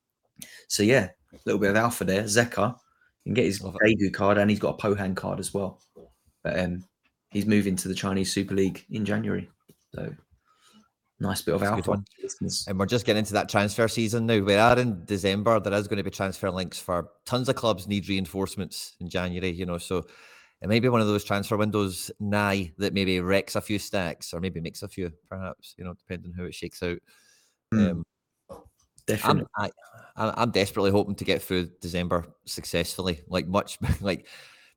[0.68, 2.24] so yeah, a little bit of alpha there.
[2.24, 2.76] Zeca
[3.24, 3.60] you can get his.
[3.60, 5.80] Daegu card and he's got a Pohang card as well.
[6.42, 6.84] But um,
[7.30, 9.48] he's moving to the Chinese Super League in January.
[9.94, 10.14] So
[11.22, 12.02] Nice bit of That's alpha.
[12.66, 14.38] And we're just getting into that transfer season now.
[14.38, 15.60] We are in December.
[15.60, 19.50] There is going to be transfer links for tons of clubs need reinforcements in January,
[19.50, 19.76] you know.
[19.76, 20.06] So
[20.62, 24.32] it may be one of those transfer windows nigh that maybe wrecks a few stacks
[24.32, 26.98] or maybe makes a few, perhaps, you know, depending on how it shakes out.
[27.74, 28.04] Mm, Um,
[29.06, 29.44] Definitely.
[29.58, 29.70] I'm,
[30.16, 34.26] I, I- I'm desperately hoping to get through December successfully, like much like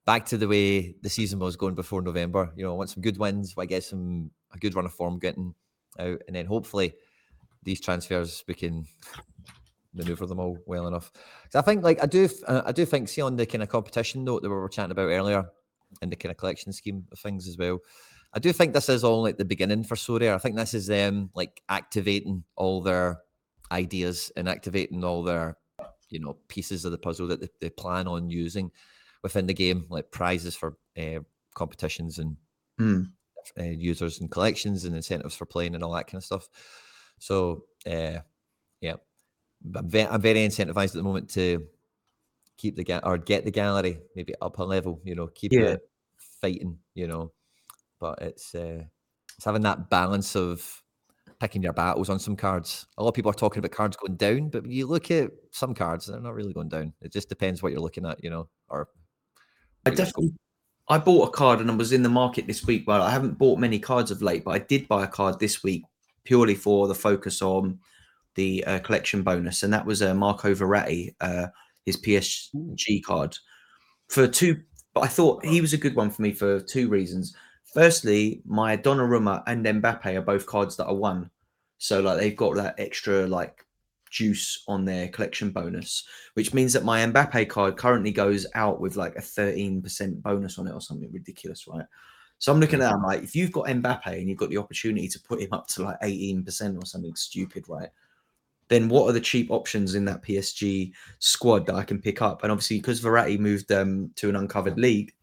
[0.06, 2.52] back to the way the season was going before November.
[2.56, 5.20] You know, I want some good wins, I get some a good run of form
[5.20, 5.54] getting
[6.00, 6.94] out, and then hopefully
[7.64, 8.86] these transfers we can
[9.94, 11.12] maneuver them all well enough.
[11.56, 14.24] I think, like I do, uh, I do think, see on the kind of competition
[14.24, 15.46] note that we were chatting about earlier,
[16.02, 17.80] and the kind of collection scheme of things as well.
[18.34, 20.34] I do think this is all like the beginning for Sorare.
[20.34, 23.20] I think this is them like activating all their
[23.72, 25.58] ideas and activating all their
[26.10, 28.72] you know pieces of the puzzle that they, they plan on using
[29.24, 31.20] within the game, like prizes for uh,
[31.56, 32.38] competitions and
[32.80, 33.14] Mm,
[33.60, 36.48] uh, users and collections and incentives for playing and all that kind of stuff.
[37.20, 38.20] So uh,
[38.82, 38.96] yeah,
[39.76, 41.68] I'm, ve- I'm very incentivized at the moment to
[42.58, 45.02] keep the ga- or get the gallery maybe up a level.
[45.04, 45.76] You know, keep Yeah.
[45.76, 45.82] it
[46.18, 46.80] fighting.
[46.96, 47.34] You know,
[48.00, 48.84] but it's uh,
[49.36, 50.84] it's having that balance of
[51.40, 52.88] picking your battles on some cards.
[52.98, 55.32] A lot of people are talking about cards going down, but when you look at
[55.52, 56.94] some cards, they're not really going down.
[57.02, 58.90] It just depends what you're looking at, you know, or
[59.86, 60.38] I what your scope- definitely.
[60.90, 63.38] I bought a card and I was in the market this week, but I haven't
[63.38, 64.44] bought many cards of late.
[64.44, 65.84] But I did buy a card this week
[66.26, 67.80] purely for the focus on
[68.36, 71.48] the uh, collection bonus, and that was uh, Marco Verratti, uh,
[71.86, 73.38] his PSG card.
[74.10, 74.62] For two,
[74.94, 77.36] but I thought he was a good one for me for two reasons.
[77.74, 81.30] Firstly, my Donnarumma and Mbappe are both cards that I won,
[81.78, 83.66] so like they've got that extra like
[84.14, 88.96] juice on their collection bonus which means that my Mbappe card currently goes out with
[88.96, 91.86] like a 13% bonus on it or something ridiculous, right?
[92.40, 94.58] So I'm looking at that, I'm like, if you've got Mbappe and you've got the
[94.58, 97.90] opportunity to put him up to like 18% or something stupid, right?
[98.70, 102.44] Then what are the cheap options in that PSG squad that I can pick up?
[102.44, 105.14] And obviously, because Verratti moved um, to an uncovered league,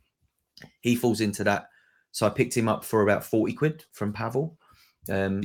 [0.81, 1.69] he falls into that.
[2.13, 4.57] So I picked him up for about 40 quid from Pavel.
[5.09, 5.43] Um.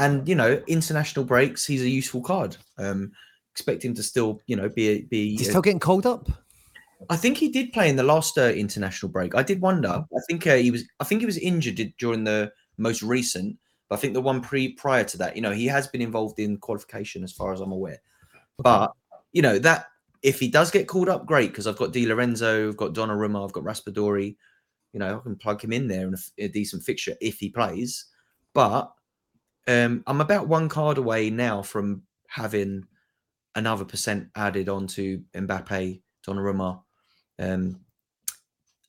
[0.00, 2.56] And you know, international breaks, he's a useful card.
[2.78, 3.12] Um,
[3.52, 5.36] expect him to still, you know, be be.
[5.36, 6.28] He's a- still getting called up.
[7.08, 9.34] I think he did play in the last uh, international break.
[9.34, 9.88] I did wonder.
[9.88, 10.84] I think uh, he was.
[10.98, 13.56] I think he was injured during the most recent.
[13.88, 16.38] But I think the one pre prior to that, you know, he has been involved
[16.38, 18.00] in qualification as far as I'm aware.
[18.58, 18.92] But
[19.32, 19.86] you know that
[20.22, 23.44] if he does get called up, great because I've got Di Lorenzo, I've got Donnarumma,
[23.44, 24.36] I've got Raspadori.
[24.92, 28.06] You know, I can plug him in there in a decent fixture if he plays.
[28.52, 28.92] But
[29.70, 32.84] um, I'm about one card away now from having
[33.54, 36.82] another percent added onto Mbappe, Donnarumma,
[37.38, 37.80] um,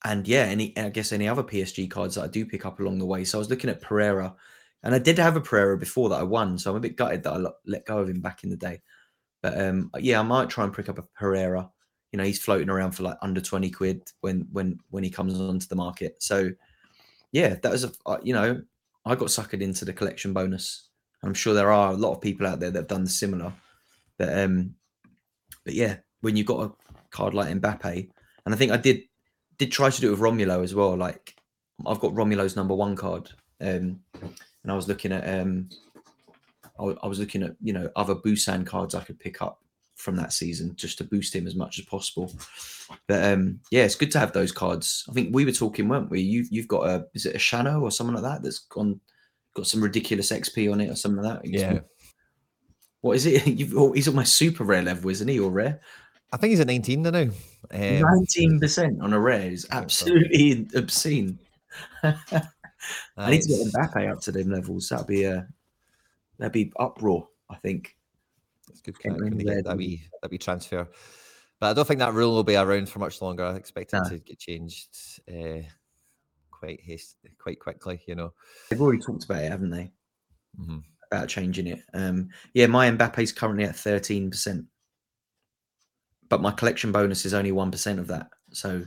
[0.04, 2.98] and yeah, any I guess any other PSG cards that I do pick up along
[2.98, 3.24] the way.
[3.24, 4.34] So I was looking at Pereira,
[4.82, 7.22] and I did have a Pereira before that I won, so I'm a bit gutted
[7.22, 8.82] that I let go of him back in the day.
[9.40, 11.70] But um, yeah, I might try and pick up a Pereira.
[12.10, 15.38] You know, he's floating around for like under twenty quid when when when he comes
[15.40, 16.16] onto the market.
[16.22, 16.50] So
[17.30, 18.62] yeah, that was a uh, you know
[19.04, 20.88] I got suckered into the collection bonus.
[21.22, 23.52] I'm sure there are a lot of people out there that have done the similar.
[24.18, 24.74] But um,
[25.64, 26.72] but yeah, when you've got a
[27.10, 28.08] card like Mbappe,
[28.44, 29.02] and I think I did
[29.58, 30.96] did try to do it with Romulo as well.
[30.96, 31.36] Like
[31.86, 33.30] I've got Romulo's number one card,
[33.60, 35.68] um, and I was looking at um,
[36.78, 39.61] I, I was looking at you know other Busan cards I could pick up
[40.02, 42.30] from that season just to boost him as much as possible.
[43.06, 45.04] But um, yeah, it's good to have those cards.
[45.08, 46.20] I think we were talking, weren't we?
[46.20, 49.00] You've you've got a is it a Shano or someone like that that's gone
[49.54, 51.48] got some ridiculous XP on it or something like that.
[51.48, 51.80] He's- Yeah.
[53.02, 53.46] What is it?
[53.58, 55.38] You've, oh, he's almost super rare level, isn't he?
[55.40, 55.80] Or rare?
[56.32, 57.10] I think he's at 19 now.
[57.20, 57.30] Um,
[57.70, 61.38] Nineteen percent on a rare is absolutely obscene.
[62.02, 62.14] I
[63.30, 64.88] need to get Mbappe up to them levels.
[64.88, 65.46] That'd be a
[66.38, 67.28] that'd be uproar.
[67.50, 67.96] I think.
[68.72, 70.88] It's good Can't crack when they remember get that we that we transfer.
[71.60, 73.44] But I don't think that rule will be around for much longer.
[73.44, 74.08] I expect it No.
[74.08, 75.62] to get changed uh,
[76.50, 78.02] quite haste, quite quickly.
[78.08, 78.32] You know.
[78.68, 79.92] They've already talked about it, haven't they?
[80.58, 80.82] Mhm.
[81.10, 81.82] About changing it.
[81.94, 84.66] Um, yeah, my Mbappe's currently at thirteen percent,
[86.28, 88.30] but my collection bonus is only one percent of that.
[88.50, 88.82] So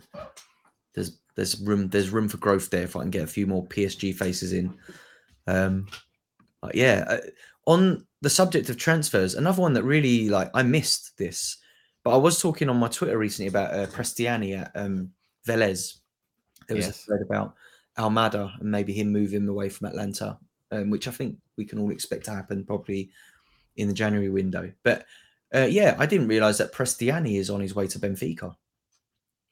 [0.95, 3.65] there's there's room there's room for growth there if I can get a few more
[3.65, 4.73] PSG faces in.
[5.47, 5.87] Um,
[6.73, 7.17] yeah, uh,
[7.67, 11.57] on the subject of transfers, another one that really like I missed this,
[12.03, 15.11] but I was talking on my Twitter recently about uh, Prestiani at um,
[15.47, 15.97] Velez.
[16.67, 17.01] There was Yes.
[17.03, 17.53] a thread about
[17.99, 20.39] Almada and maybe him moving away from Atlanta,
[20.71, 23.11] um, which I think we can all expect to happen probably
[23.75, 24.71] in the January window.
[24.81, 25.05] But
[25.53, 28.55] uh, yeah, I didn't realize that Prestiani is on his way to Benfica.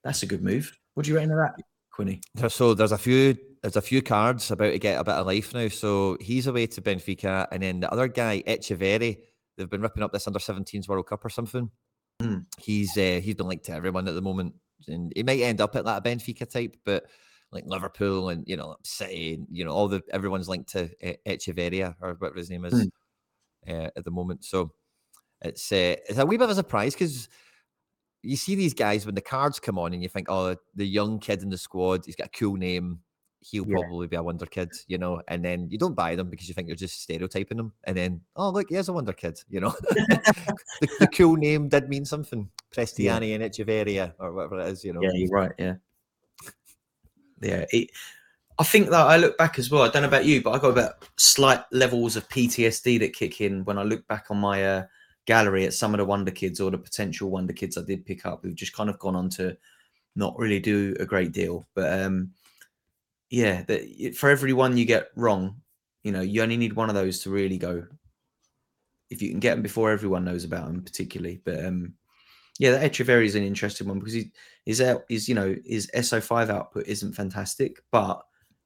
[0.03, 0.75] That's a good move.
[0.95, 2.21] What do you reckon of that, Quinny?
[2.33, 5.25] There- So there's a few there's a few cards about to get a bit of
[5.25, 5.69] life now.
[5.69, 9.17] So he's away to Benfica, and then the other guy, Echeverri,
[9.57, 11.71] they've been ripping up this under 17s World Cup or something.
[12.21, 12.45] Mm.
[12.59, 14.53] He's uh, he's been linked to everyone at the moment,
[14.87, 17.05] and he might end up at that Benfica type, but
[17.53, 21.13] like Liverpool and you know City, and, you know all the everyone's linked to uh,
[21.25, 22.89] Echeverria or whatever his name is Mm.
[23.67, 24.43] uh, at the moment.
[24.43, 24.73] So
[25.41, 27.29] it's uh, it's a wee bit of a surprise because
[28.23, 31.19] you see these guys when the cards come on and you think, oh, the young
[31.19, 32.99] kid in the squad, he's got a cool name.
[33.43, 33.77] He'll Yeah.
[33.79, 36.53] probably be a wonder kid, you know, and then you don't buy them because you
[36.53, 37.73] think you're just stereotyping them.
[37.83, 39.75] And then, oh, look, he is a wonder kid, you know.
[39.89, 42.49] the, the cool name did mean something.
[42.71, 45.01] Prestiani and Echeverria or whatever it is, you know.
[45.01, 45.51] Yeah, you're right.
[45.57, 45.75] Yeah,
[47.41, 47.65] yeah.
[47.71, 47.89] It,
[48.59, 49.81] I think that I look back as well.
[49.81, 53.41] I don't know about you, but I got about slight levels of PTSD that kick
[53.41, 54.83] in when I look back on my uh,
[55.25, 58.25] gallery at some of the wonder kids or the potential wonder kids I did pick
[58.25, 59.57] up who've just kind of gone on to
[60.15, 61.65] not really do a great deal.
[61.73, 62.31] But um,
[63.33, 65.59] yeah, that for every one you get wrong,
[66.03, 67.83] you know, you only need one of those to really go.
[69.09, 71.95] If you can get them before everyone knows about them, particularly, but um,
[72.59, 74.31] yeah, the Echeverri is an interesting one because he
[74.67, 78.21] his out is you know his SO5 output isn't fantastic, but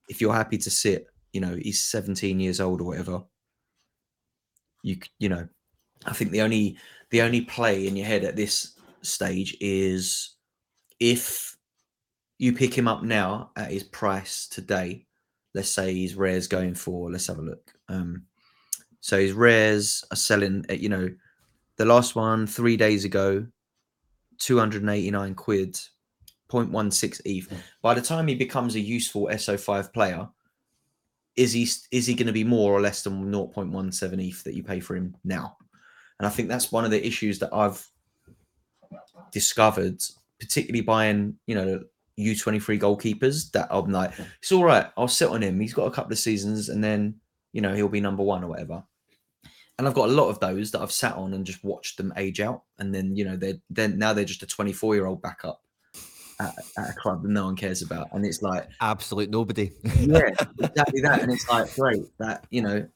[0.09, 3.24] if you're happy to sit, you know he's 17 years old or whatever.
[4.84, 5.47] You you know,
[6.05, 6.78] I think the only
[7.11, 10.36] the only play in your head at this stage is
[10.99, 11.57] if
[12.38, 15.05] you pick him up now at his price today.
[15.53, 17.11] Let's say his rares going for.
[17.11, 17.73] Let's have a look.
[17.89, 18.23] Um,
[19.01, 21.09] so his rares are selling at you know
[21.77, 23.45] the last one three days ago
[24.39, 25.79] 289 quid
[26.49, 27.63] 0.16 ETH.
[27.81, 30.27] By the time he becomes a useful SO5 player,
[31.35, 34.63] is he is he going to be more or less than 0.17 ETH that you
[34.63, 35.57] pay for him now?
[36.19, 37.85] And I think that's one of the issues that I've
[39.31, 40.01] discovered,
[40.39, 41.83] particularly buying, you know,
[42.18, 44.11] U23 goalkeepers that I'm like,
[44.41, 45.59] it's all right, I'll sit on him.
[45.59, 47.15] He's got a couple of seasons and then,
[47.53, 48.84] you know, he'll be number one or whatever.
[49.78, 52.11] And I've got a lot of those that I've sat on and just watched them
[52.18, 52.63] age out.
[52.80, 55.61] And then, you know, they're then now they're just a 24 year old backup
[56.39, 58.09] at, at a club that no one cares about.
[58.11, 59.72] And it's like, Absolute nobody.
[59.99, 61.20] yeah, exactly that.
[61.22, 62.88] And it's like, great, that, you know,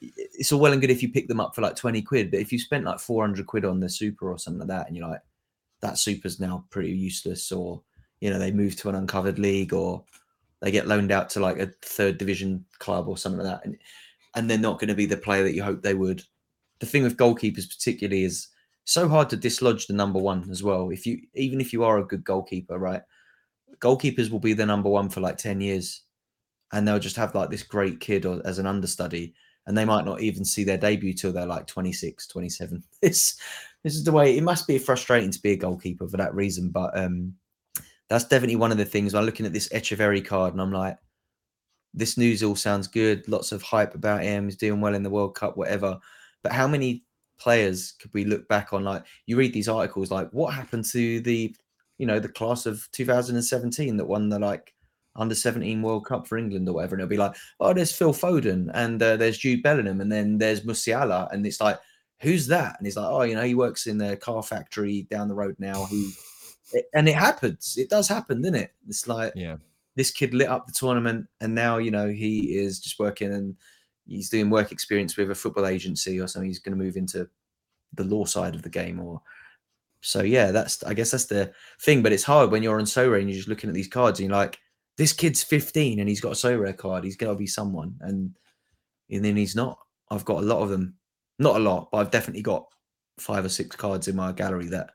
[0.00, 2.40] it's all well and good if you pick them up for like 20 quid, but
[2.40, 5.08] if you spent like 400 quid on the super or something like that, and you're
[5.08, 5.22] like,
[5.80, 7.82] that super's now pretty useless, or,
[8.22, 10.04] you know, they move to an uncovered league or
[10.60, 13.66] they get loaned out to like a third division club or something like that.
[13.66, 13.76] And,
[14.36, 16.22] and they're not going to be the player that you hope they would.
[16.78, 18.46] The thing with goalkeepers, particularly, is
[18.84, 20.90] so hard to dislodge the number one as well.
[20.90, 23.02] If you, even if you are a good goalkeeper, right?
[23.80, 26.02] Goalkeepers will be the number one for like 10 years
[26.72, 29.34] and they'll just have like this great kid or, as an understudy
[29.66, 33.36] and they might not even see their debut till they're like 26 27 this
[33.84, 36.68] this is the way it must be frustrating to be a goalkeeper for that reason
[36.70, 37.32] but um
[38.12, 39.14] that's definitely one of the things.
[39.14, 40.98] I'm looking at this Echeverri card and i'm like
[41.94, 43.26] this news all sounds good.
[43.26, 44.44] Lots of hype about him.
[44.44, 45.98] He's doing well in the world cup whatever.
[46.42, 47.04] But how many
[47.38, 48.84] players could we look back on?
[48.84, 51.54] Like you read these articles like what happened to the
[51.96, 54.74] you know the class of 2017 that won the like
[55.16, 58.14] under 17 World Cup for England or whatever, and it'll be like, oh, there's Phil
[58.14, 61.78] Foden and uh, there's Jude Bellingham and then there's Musiala, and it's like,
[62.20, 62.76] who's that?
[62.78, 65.56] And he's like, oh, you know, he works in the car factory down the road
[65.58, 65.84] now.
[65.86, 66.12] He,
[66.72, 67.76] it- and it happens.
[67.78, 68.72] It does happen, doesn't it?
[68.88, 69.56] It's like Yeah.
[69.96, 73.56] this kid lit up the tournament, and now you know he is just working and
[74.06, 76.48] he's doing work experience with a football agency or something.
[76.48, 77.28] He's going to move into
[77.94, 79.20] the law side of the game or
[80.04, 81.52] so yeah that's i guess that's the
[81.82, 84.18] thing but it's hard when you're on so and you're just looking at these cards
[84.18, 84.58] and you're like
[84.96, 88.34] this kid's 15 and he's got a Sorare card he's going to be someone and
[89.10, 89.78] and then he's not
[90.10, 90.94] i've got a lot of them
[91.38, 92.66] not a lot but i've definitely got
[93.20, 94.90] five or six cards in my gallery that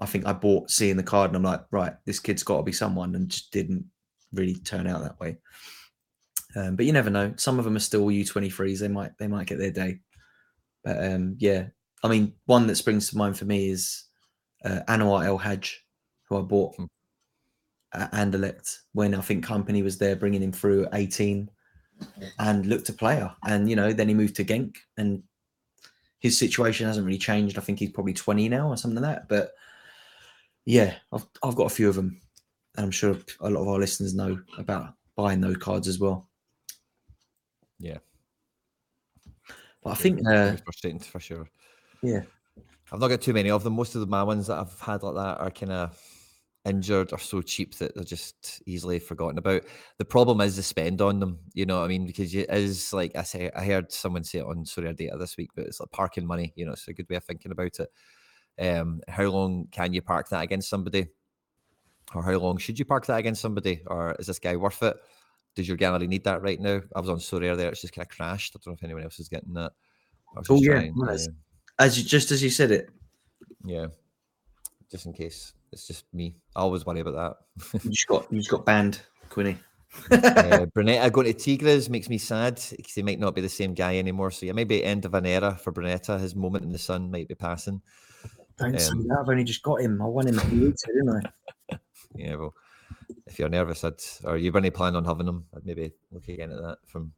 [0.00, 2.62] i think i bought seeing the card and i'm like right this kid's got to
[2.62, 3.84] be someone and just didn't
[4.32, 5.36] really turn out that way
[6.56, 9.46] um, but you never know some of them are still u23s they might they might
[9.46, 9.98] get their day
[10.84, 11.64] but um, yeah
[12.02, 14.04] i mean one that springs to mind for me is
[14.64, 15.74] uh, Anouar El Hadj,
[16.28, 16.84] who I bought Hmm.
[17.94, 21.50] at Anderlecht when I think Kompany was there bringing him through at 18
[22.38, 23.30] and looked a player.
[23.44, 25.22] And, you know, then he moved to Genk and
[26.20, 27.58] his situation hasn't really changed.
[27.58, 29.28] I think he's probably 20 now or something like that.
[29.28, 29.52] But
[30.64, 32.20] yeah, I've, I've got a few of them.
[32.76, 36.28] And I'm sure a lot of our listeners know about buying those cards as well.
[37.78, 37.98] Yeah.
[39.82, 41.48] But I think, uh, frustrating for sure.
[42.02, 42.20] yeah,
[42.92, 43.74] I've not got too many of them.
[43.74, 45.98] Most of the my ones that I've had like that are kind of
[46.64, 49.62] injured or so cheap that they're just easily forgotten about.
[49.98, 51.40] The problem is the spend on them.
[51.54, 52.06] You know what I mean?
[52.06, 55.50] Because it is like I say, I heard someone say it on SorareData this week,
[55.56, 56.52] but it's like parking money.
[56.54, 57.88] You know, it's a good way of thinking about it.
[58.58, 61.08] Um, how long can you park that against somebody,
[62.14, 64.96] or how long should you park that against somebody, or is this guy worth it?
[65.54, 66.80] does your gallery need that right now?
[66.94, 68.54] I was on Sorare there, it's just kind of crashed.
[68.54, 69.72] I don't know if anyone else is getting that.
[70.48, 71.28] Oh yeah, nice.
[71.78, 72.88] as you just as you said it.
[73.64, 73.88] Yeah,
[74.90, 75.52] just in case.
[75.72, 76.36] It's just me.
[76.56, 77.14] I always worry about
[77.62, 77.80] that.
[77.84, 79.58] you just got you just got banned, Quinny.
[80.10, 83.74] uh, Brunetta going to Tigres makes me sad because he might not be the same
[83.74, 84.30] guy anymore.
[84.30, 86.18] So yeah, maybe end of an era for Brunetta.
[86.18, 87.82] His moment in the sun might be passing.
[88.62, 89.18] Don't um, say that.
[89.20, 90.00] I've only just got him.
[90.00, 91.24] I won him a few weeks didn't
[91.70, 91.76] I?
[92.14, 92.54] yeah, well,
[93.26, 96.52] if you're nervous, I'd, or you've any plan on having him, I'd maybe look again
[96.52, 96.78] at that.
[96.86, 97.12] From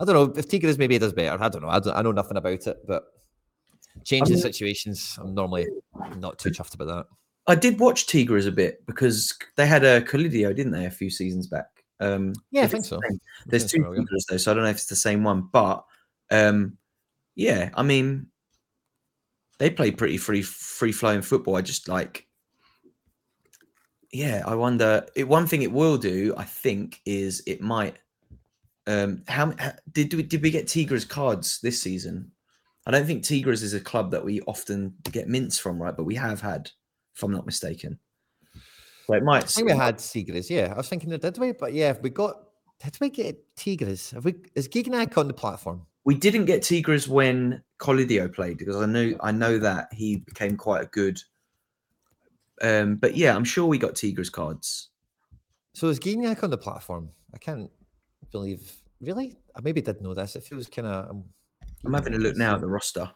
[0.00, 1.42] I don't know if Tigres maybe does better.
[1.42, 1.68] I don't know.
[1.68, 3.04] I, don't, I know nothing about it, but
[4.04, 5.66] changing I mean, situations, I'm normally
[6.16, 7.06] not too chuffed about that.
[7.46, 11.10] I did watch Tigres a bit because they had a Colidio, didn't they, a few
[11.10, 11.66] seasons back?
[12.00, 12.96] Um, yeah, I think so.
[12.96, 15.48] The There's two so, Tigres though, so I don't know if it's the same one,
[15.52, 15.84] but
[16.30, 16.76] um,
[17.36, 18.26] yeah, I mean,
[19.58, 21.56] they play pretty free free flowing football.
[21.56, 22.26] I just like,
[24.12, 25.06] yeah, I wonder.
[25.14, 27.96] It, one thing it will do, I think, is it might.
[28.86, 32.30] Um, how, how did we did we get Tigres cards this season?
[32.86, 35.96] I don't think Tigres is a club that we often get mints from, right?
[35.96, 36.70] But we have had
[37.14, 37.98] if I'm not mistaken.
[39.06, 39.44] So it might.
[39.44, 40.50] I think we had Tigres.
[40.50, 41.52] Yeah, I was thinking that did we?
[41.52, 42.36] But yeah, we got.
[42.82, 44.10] Did we get Tigres?
[44.10, 44.34] Have we?
[44.54, 45.86] Is Gignac on the platform?
[46.04, 50.56] We didn't get Tigres when Colidio played because I know I know that he became
[50.56, 51.20] quite a good.
[52.62, 54.90] Um, but yeah, I'm sure we got Tigres cards.
[55.74, 57.10] So is Gignac on the platform?
[57.34, 57.70] I can't
[58.30, 58.72] believe.
[59.00, 60.36] Really, I maybe did know this.
[60.36, 61.10] It feels kind of.
[61.10, 61.24] Um,
[61.84, 63.10] I'm having a look now at the roster.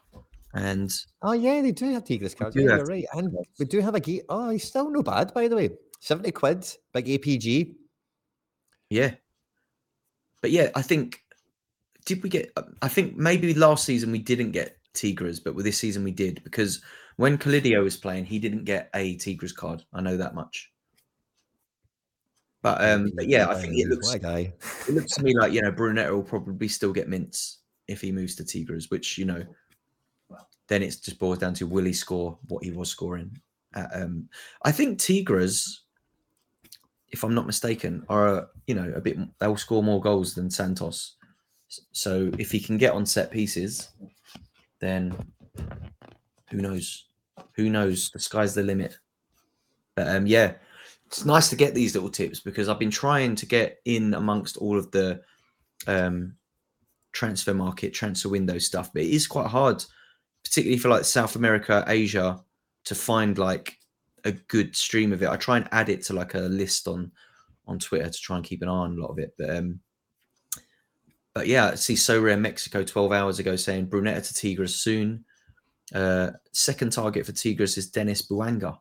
[0.54, 0.92] And
[1.22, 2.56] oh yeah, they do have Tigres cards.
[2.56, 3.06] Yeah, you're right.
[3.12, 4.22] And we do have a gate.
[4.28, 5.70] Oh, he's still no bad, by the way.
[6.00, 7.74] 70 quid, big APG.
[8.90, 9.12] Yeah.
[10.40, 11.22] But yeah, I think
[12.08, 12.50] did we get
[12.80, 16.42] I think maybe last season we didn't get Tigres, but with this season we did
[16.42, 16.80] because
[17.16, 19.84] when Colidio was playing, he didn't get a Tigres card.
[19.92, 20.72] I know that much.
[22.62, 24.14] But um but yeah, I think it looks
[24.88, 28.10] it looks to me like you know Brunetta will probably still get mints if he
[28.10, 29.44] moves to Tigres, which you know
[30.68, 33.38] then it's just boils down to will he score what he was scoring.
[33.74, 34.30] At, um,
[34.64, 35.82] I think Tigres,
[37.10, 41.16] if I'm not mistaken, are you know a bit they'll score more goals than Santos.
[41.92, 43.90] So if he can get on set pieces,
[44.80, 45.14] then
[46.50, 47.06] who knows?
[47.54, 48.10] Who knows?
[48.10, 48.98] The sky's the limit.
[49.94, 50.54] But um, yeah,
[51.06, 54.56] it's nice to get these little tips because I've been trying to get in amongst
[54.56, 55.20] all of the
[55.86, 56.34] um,
[57.12, 59.84] transfer market, transfer window stuff, but it is quite hard
[60.44, 62.42] particularly for like South America, Asia,
[62.84, 63.76] to find like
[64.24, 65.28] a good stream of it.
[65.28, 67.12] I try and add it to like a list on
[67.66, 69.34] on Twitter to try and keep an eye on a lot of it.
[69.36, 69.80] But um
[71.38, 75.24] but yeah, I see Sorare Mexico 12 hours ago saying Brunetta to Tigres soon.
[75.94, 78.76] Uh second target for Tigres is Denis Bouanga.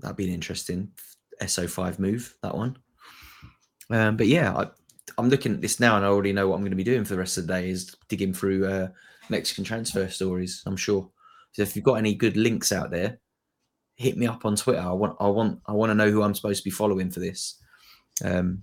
[0.00, 0.90] That'd be an interesting
[1.42, 2.78] SO5 move, that one.
[3.90, 4.66] Um, but yeah, I,
[5.18, 7.04] I'm looking at this now and I already know what I'm going to be doing
[7.04, 8.88] for the rest of the day is digging through uh,
[9.28, 10.62] Mexican transfer stories.
[10.64, 11.10] I'm sure.
[11.52, 13.18] So if you've got any good links out there,
[13.96, 14.80] hit me up on Twitter.
[14.80, 17.20] I want, I want, I want to know who I'm supposed to be following for
[17.20, 17.60] this.
[18.24, 18.62] Um,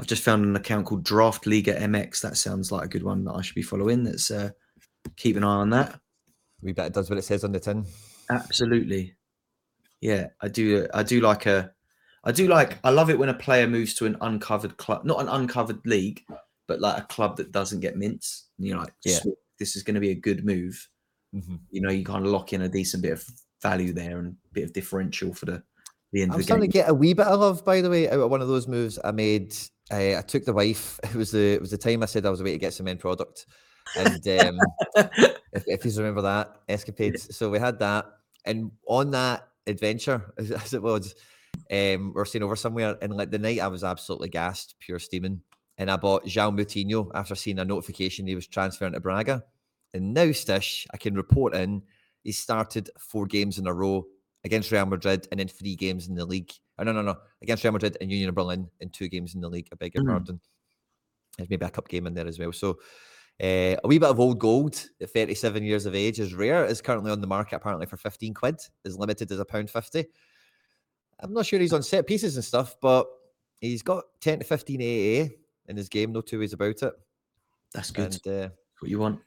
[0.00, 2.22] I've just found an account called Draft Liga MX.
[2.22, 4.02] That sounds like a good one that I should be following.
[4.02, 4.48] That's uh,
[5.16, 6.00] keep an eye on that.
[6.62, 7.84] We bet it does what it says on the tin.
[8.30, 9.14] Absolutely.
[10.00, 10.88] Yeah, I do.
[10.94, 11.72] I do like a.
[12.24, 12.78] I do like.
[12.82, 16.24] I love it when a player moves to an uncovered club, not an uncovered league,
[16.66, 18.46] but like a club that doesn't get mints.
[18.56, 19.18] And you're like, yeah,
[19.58, 20.88] this is going to be a good move.
[21.34, 21.56] Mm-hmm.
[21.72, 23.26] You know, you kind of lock in a decent bit of
[23.60, 25.62] value there and a bit of differential for the
[26.12, 26.32] the end.
[26.32, 28.40] I'm starting to get a wee bit of love, by the way, out of one
[28.40, 29.54] of those moves I made.
[29.90, 30.98] I, I took the wife.
[31.04, 32.88] It was the it was the time I said I was away to get some
[32.88, 33.46] end product,
[33.96, 34.58] and um,
[35.52, 37.36] if, if you remember that escapades.
[37.36, 38.06] So we had that,
[38.44, 41.14] and on that adventure, as, as it was,
[41.70, 45.42] um, we're staying over somewhere, and like the night I was absolutely gassed, pure steaming
[45.80, 49.42] and I bought João Moutinho after seeing a notification he was transferring to Braga.
[49.94, 51.82] And now, Stish, I can report in
[52.22, 54.04] he started four games in a row
[54.44, 56.50] against Real Madrid and then three games in the league.
[56.78, 57.16] Oh, no, no, no.
[57.42, 59.68] Against Real Madrid and Union of Berlin in two games in the league.
[59.72, 60.08] I beg your mm.
[60.08, 60.40] pardon.
[61.36, 62.52] There's maybe a cup game in there as well.
[62.52, 62.78] So
[63.42, 66.64] uh, a wee bit of old gold at 37 years of age is rare.
[66.64, 68.60] Is currently on the market apparently for 15 quid.
[68.84, 70.04] Is limited as a pound 50.
[71.20, 73.06] I'm not sure he's on set pieces and stuff, but
[73.60, 75.28] he's got 10 to 15 AA
[75.68, 76.92] in his game, no two ways about it.
[77.74, 78.18] That's good.
[78.26, 78.48] And, uh,
[78.80, 79.20] what you want.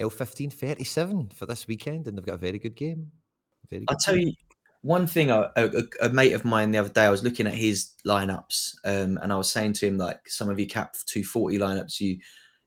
[0.00, 3.10] L15 37 for this weekend, and they've got a very good game.
[3.68, 4.28] Very I'll tell game.
[4.28, 4.34] you
[4.82, 5.30] one thing.
[5.30, 5.50] A,
[6.12, 9.36] mate of mine the other day, I was looking at his lineups, um, and I
[9.36, 12.18] was saying to him like, some of you cap 240 lineups, you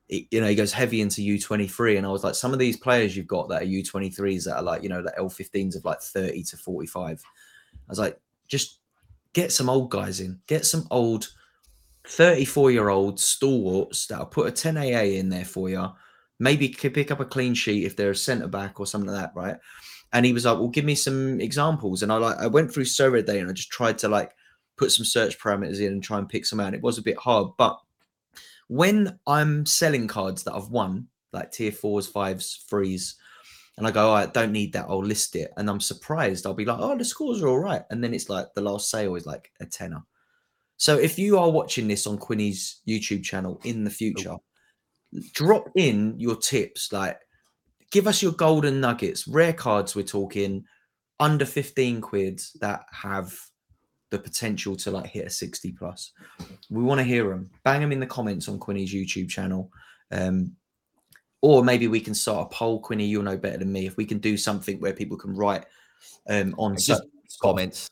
[0.08, 1.98] you know, he goes heavy into U23.
[1.98, 4.62] And I was like, some of these players you've got that are U23s that are
[4.62, 7.22] like, you know, the L15s of like 30 to 45.
[7.24, 8.80] I was like, just
[9.32, 11.28] get some old guys in, get some old
[12.06, 15.88] 34 year old stalwarts that'll put a 10 AA in there for you.
[16.38, 19.32] Maybe pick up a clean sheet if they're a centre back or something like that,
[19.34, 19.56] right?
[20.12, 22.84] And he was like, "Well, give me some examples." And I like I went through
[22.84, 24.32] Sorare and I just tried to like
[24.76, 26.74] put some search parameters in and try and pick some out.
[26.74, 27.78] It was a bit hard, but
[28.68, 33.16] when I'm selling cards that I've won, like tier fours, fives, threes,
[33.78, 35.52] and I go, oh, I don't need that, I'll list it.
[35.56, 36.46] And I'm surprised.
[36.46, 37.82] I'll be like, oh, the scores are all right.
[37.90, 40.02] And then it's like the last sale is like a tenner.
[40.78, 43.94] So if you are watching this on Quinny's YouTube channel in the oh.
[43.94, 44.36] future,
[45.32, 46.92] drop in your tips.
[46.92, 47.18] Like,
[47.90, 49.94] give us your golden nuggets, rare cards.
[49.94, 50.64] We're talking
[51.18, 53.38] under 15 quid that have
[54.10, 56.12] the potential to like hit a 60 plus.
[56.70, 57.50] We want to hear them.
[57.64, 59.70] Bang them in the comments on Quinny's YouTube channel.
[60.10, 60.52] Um,
[61.42, 63.06] or maybe we can start a poll, Quinny.
[63.06, 63.86] You'll know better than me.
[63.86, 65.64] If we can do something where people can write
[66.28, 67.02] um, on just
[67.40, 67.88] comments.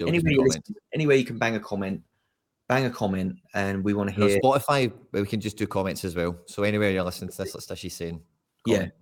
[0.00, 0.36] Anyway,
[0.94, 2.00] anyway, you can bang a comment,
[2.68, 4.40] bang a comment, and we want to hear.
[4.40, 6.38] Spotify, we can just do comments as well.
[6.46, 8.20] So anywhere you're listening to this, that's what she's saying.
[8.66, 8.92] Comment.
[8.94, 8.99] Yeah.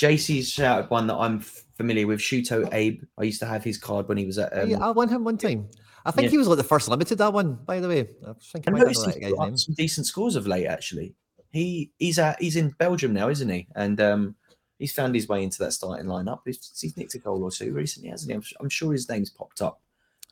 [0.00, 2.20] JC's shouted one that I'm familiar with.
[2.20, 3.04] Shuto Abe.
[3.18, 4.56] I used to have his card when he was at.
[4.56, 5.68] Um, yeah, I won him one time.
[6.06, 6.30] I think yeah.
[6.30, 8.08] he was like the first limited that one, by the way.
[8.26, 11.14] I think I, noticed he's got some decent scores of late, actually.
[11.52, 13.66] He he's at he's in Belgium now, isn't he?
[13.76, 14.36] And um,
[14.78, 16.40] he's found his way into that starting lineup.
[16.46, 18.34] He's, he's nicked a goal or two recently, hasn't he?
[18.34, 19.82] I'm, I'm sure his name's popped up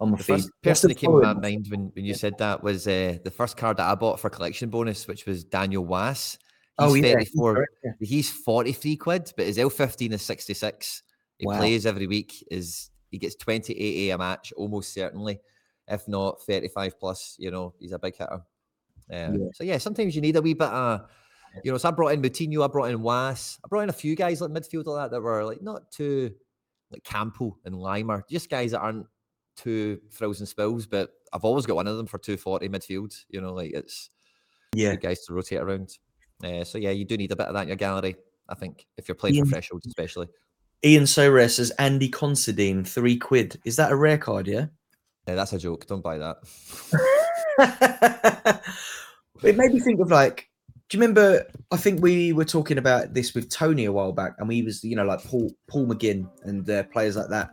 [0.00, 0.32] on my the feed.
[0.32, 3.30] First person that came to my mind when, when you said that was uh, the
[3.30, 6.38] first card that I bought for collection bonus, which was Daniel Wass.
[6.78, 7.66] He's oh, yeah, 34.
[8.00, 11.02] He's, he's 43 quid, but his L15 is 66.
[11.38, 11.58] He wow.
[11.58, 12.44] plays every week.
[12.50, 15.40] Is he gets 28 a a match almost certainly
[15.88, 18.42] if not 35 plus, you know, he's a big hitter.
[19.12, 19.48] Um, yeah.
[19.54, 21.08] So yeah, sometimes you need a wee bit of,
[21.64, 21.78] you know.
[21.78, 24.40] So I brought in Moutinho, I brought in Wass, I brought in a few guys
[24.40, 26.32] like midfield like that that were like not too
[26.90, 29.06] like Campo and Laimer, just guys that aren't
[29.56, 30.86] too and spills.
[30.86, 33.14] But I've always got one of them for 240 midfield.
[33.30, 34.10] You know, like it's
[34.74, 35.98] yeah guys to rotate around.
[36.42, 38.16] Uh, so yeah, you do need a bit of that in your gallery.
[38.48, 40.28] I think if you're playing for thresholds, especially.
[40.84, 43.60] Ian Sores says Andy Considine, three quid.
[43.64, 44.46] Is that a rare card?
[44.46, 44.66] Yeah.
[45.26, 45.86] Yeah, that's a joke.
[45.86, 46.38] Don't buy that.
[49.42, 50.48] it made me think of like,
[50.88, 51.44] do you remember?
[51.70, 54.82] I think we were talking about this with Tony a while back, and we was,
[54.82, 57.50] you know, like Paul Paul McGinn and uh, players like that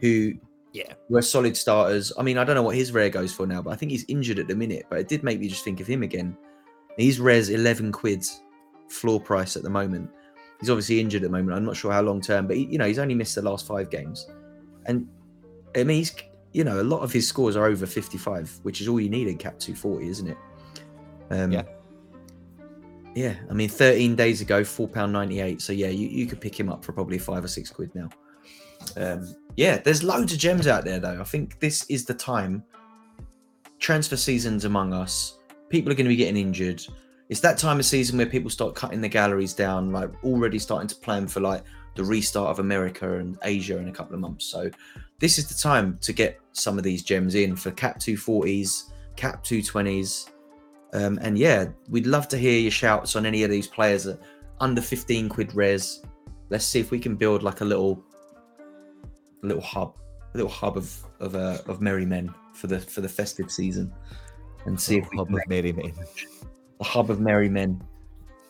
[0.00, 0.34] who,
[0.72, 2.12] yeah, were solid starters.
[2.16, 4.04] I mean, I don't know what his rare goes for now, but I think he's
[4.06, 4.86] injured at the minute.
[4.88, 6.36] But it did make me just think of him again.
[6.98, 8.26] He's res eleven quid
[8.90, 10.10] floor price at the moment.
[10.60, 11.56] He's obviously injured at the moment.
[11.56, 13.66] I'm not sure how long term, but he, you know, he's only missed the last
[13.66, 14.28] five games,
[14.84, 15.08] and
[15.74, 16.12] I mean, he's
[16.52, 19.28] you know, a lot of his scores are over 55, which is all you need
[19.28, 20.36] in Cap 240, isn't it?
[21.30, 21.62] Um, yeah.
[23.14, 25.60] Yeah, I mean, 13 days ago, £4.98.
[25.60, 28.08] So, yeah, you, you could pick him up for probably five or six quid now.
[28.96, 31.20] Um, yeah, there's loads of gems out there, though.
[31.20, 32.62] I think this is the time.
[33.78, 35.37] Transfer season's among us.
[35.68, 36.84] People are going to be getting injured.
[37.28, 40.88] It's that time of season where people start cutting the galleries down, like already starting
[40.88, 41.62] to plan for like
[41.94, 44.46] the restart of America and Asia in a couple of months.
[44.46, 44.70] So
[45.18, 48.84] this is the time to get some of these gems in for cap 240s,
[49.16, 50.30] cap 220s.
[50.94, 54.20] Um, and yeah, we'd love to hear your shouts on any of these players that
[54.60, 56.02] under 15 quid res.
[56.48, 58.02] Let's see if we can build like a little,
[59.42, 59.98] a little hub,
[60.34, 63.92] a little hub of of uh, of merry men for the for the festive season,
[64.68, 65.92] and see if we hub of merry men,
[66.78, 67.82] the hub of merry men,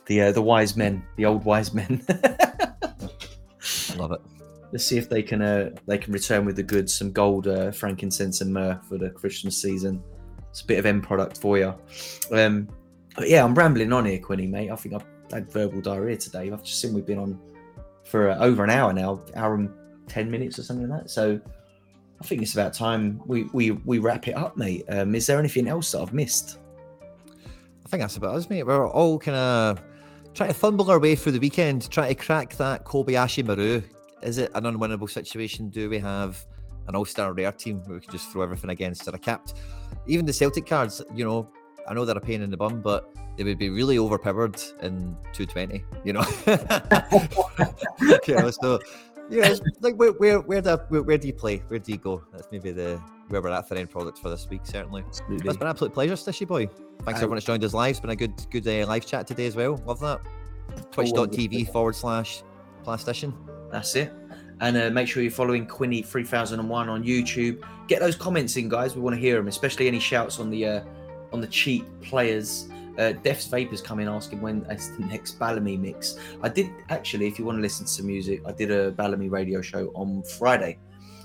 [0.06, 2.04] the uh, the wise men, the old wise men.
[2.08, 4.20] I love it.
[4.72, 7.70] Let's see if they can uh, they can return with the goods, some gold, uh,
[7.70, 10.02] frankincense, and myrrh for the Christmas season.
[10.50, 11.74] It's a bit of end product for you.
[12.32, 12.68] Um,
[13.16, 14.70] but yeah, I'm rambling on here, Quinny, mate.
[14.70, 16.50] I think I've had verbal diarrhea today.
[16.50, 17.38] I've just seen we've been on
[18.04, 19.70] for uh, over an hour now, hour and
[20.06, 21.10] ten minutes or something like that.
[21.10, 21.40] So
[22.20, 24.84] I think it's about time we we we wrap it up, mate.
[24.88, 26.58] Um, is there anything else that I've missed?
[27.84, 28.64] I think that's about us, mate.
[28.64, 29.82] We're all kind of
[30.34, 33.82] trying to fumble our way through the weekend, trying to crack that Kobayashi Maru.
[34.22, 35.70] Is it an unwinnable situation?
[35.70, 36.44] Do we have
[36.88, 39.08] an all-star rare team where we can just throw everything against?
[39.08, 39.54] Are capped?
[40.06, 41.48] Even the Celtic cards, you know,
[41.88, 45.16] I know they're a pain in the bum, but they would be really overpowered in
[45.32, 45.84] 220.
[46.04, 46.24] You know,
[48.28, 48.80] know so
[49.30, 51.58] yeah, like where where where do where, where, do you play?
[51.68, 52.22] Where do you go?
[52.32, 54.62] That's maybe the where we're at for end product for this week.
[54.64, 55.48] Certainly, Absolutely.
[55.48, 56.66] it's been an absolute pleasure, Stishy boy.
[56.66, 57.90] Thanks um, everyone that's joined us live.
[57.90, 59.82] It's been a good good uh, live chat today as well.
[59.86, 60.20] Love that.
[60.92, 62.42] Twitch.tv forward slash
[62.84, 63.32] plastician.
[63.70, 64.12] That's it.
[64.60, 67.62] And uh, make sure you're following Quinny 3001 on YouTube.
[67.86, 68.96] Get those comments in, guys.
[68.96, 70.84] We want to hear them, especially any shouts on the uh,
[71.32, 72.68] on the cheap players.
[72.98, 76.18] Uh, Def's Vapors in asking when is the next Balamii mix.
[76.42, 79.30] I did actually, if you want to listen to some music, I did a Balamii
[79.30, 80.78] radio show on Friday.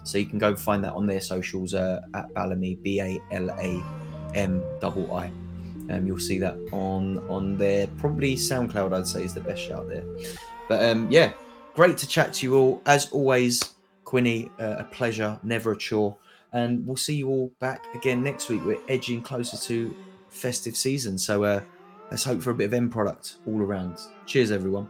[0.04, 3.50] So you can go find that on their socials uh, at Balamii, B A L
[3.50, 3.82] A
[4.36, 5.32] M double I.
[5.90, 7.88] Um, you'll see that on on there.
[7.98, 10.04] Probably SoundCloud, I'd say, is the best shout there.
[10.70, 11.34] But um, yeah,
[11.74, 12.82] great to chat to you all.
[12.86, 13.74] As always,
[14.04, 16.16] Quinny, uh, a pleasure, never a chore.
[16.54, 18.64] And we'll see you all back again next week.
[18.64, 19.96] We're edging closer to
[20.34, 21.18] festive season.
[21.18, 21.62] So uh,
[22.12, 24.00] let's hope for a bit of end product all around.
[24.26, 24.88] Cheers, everyone.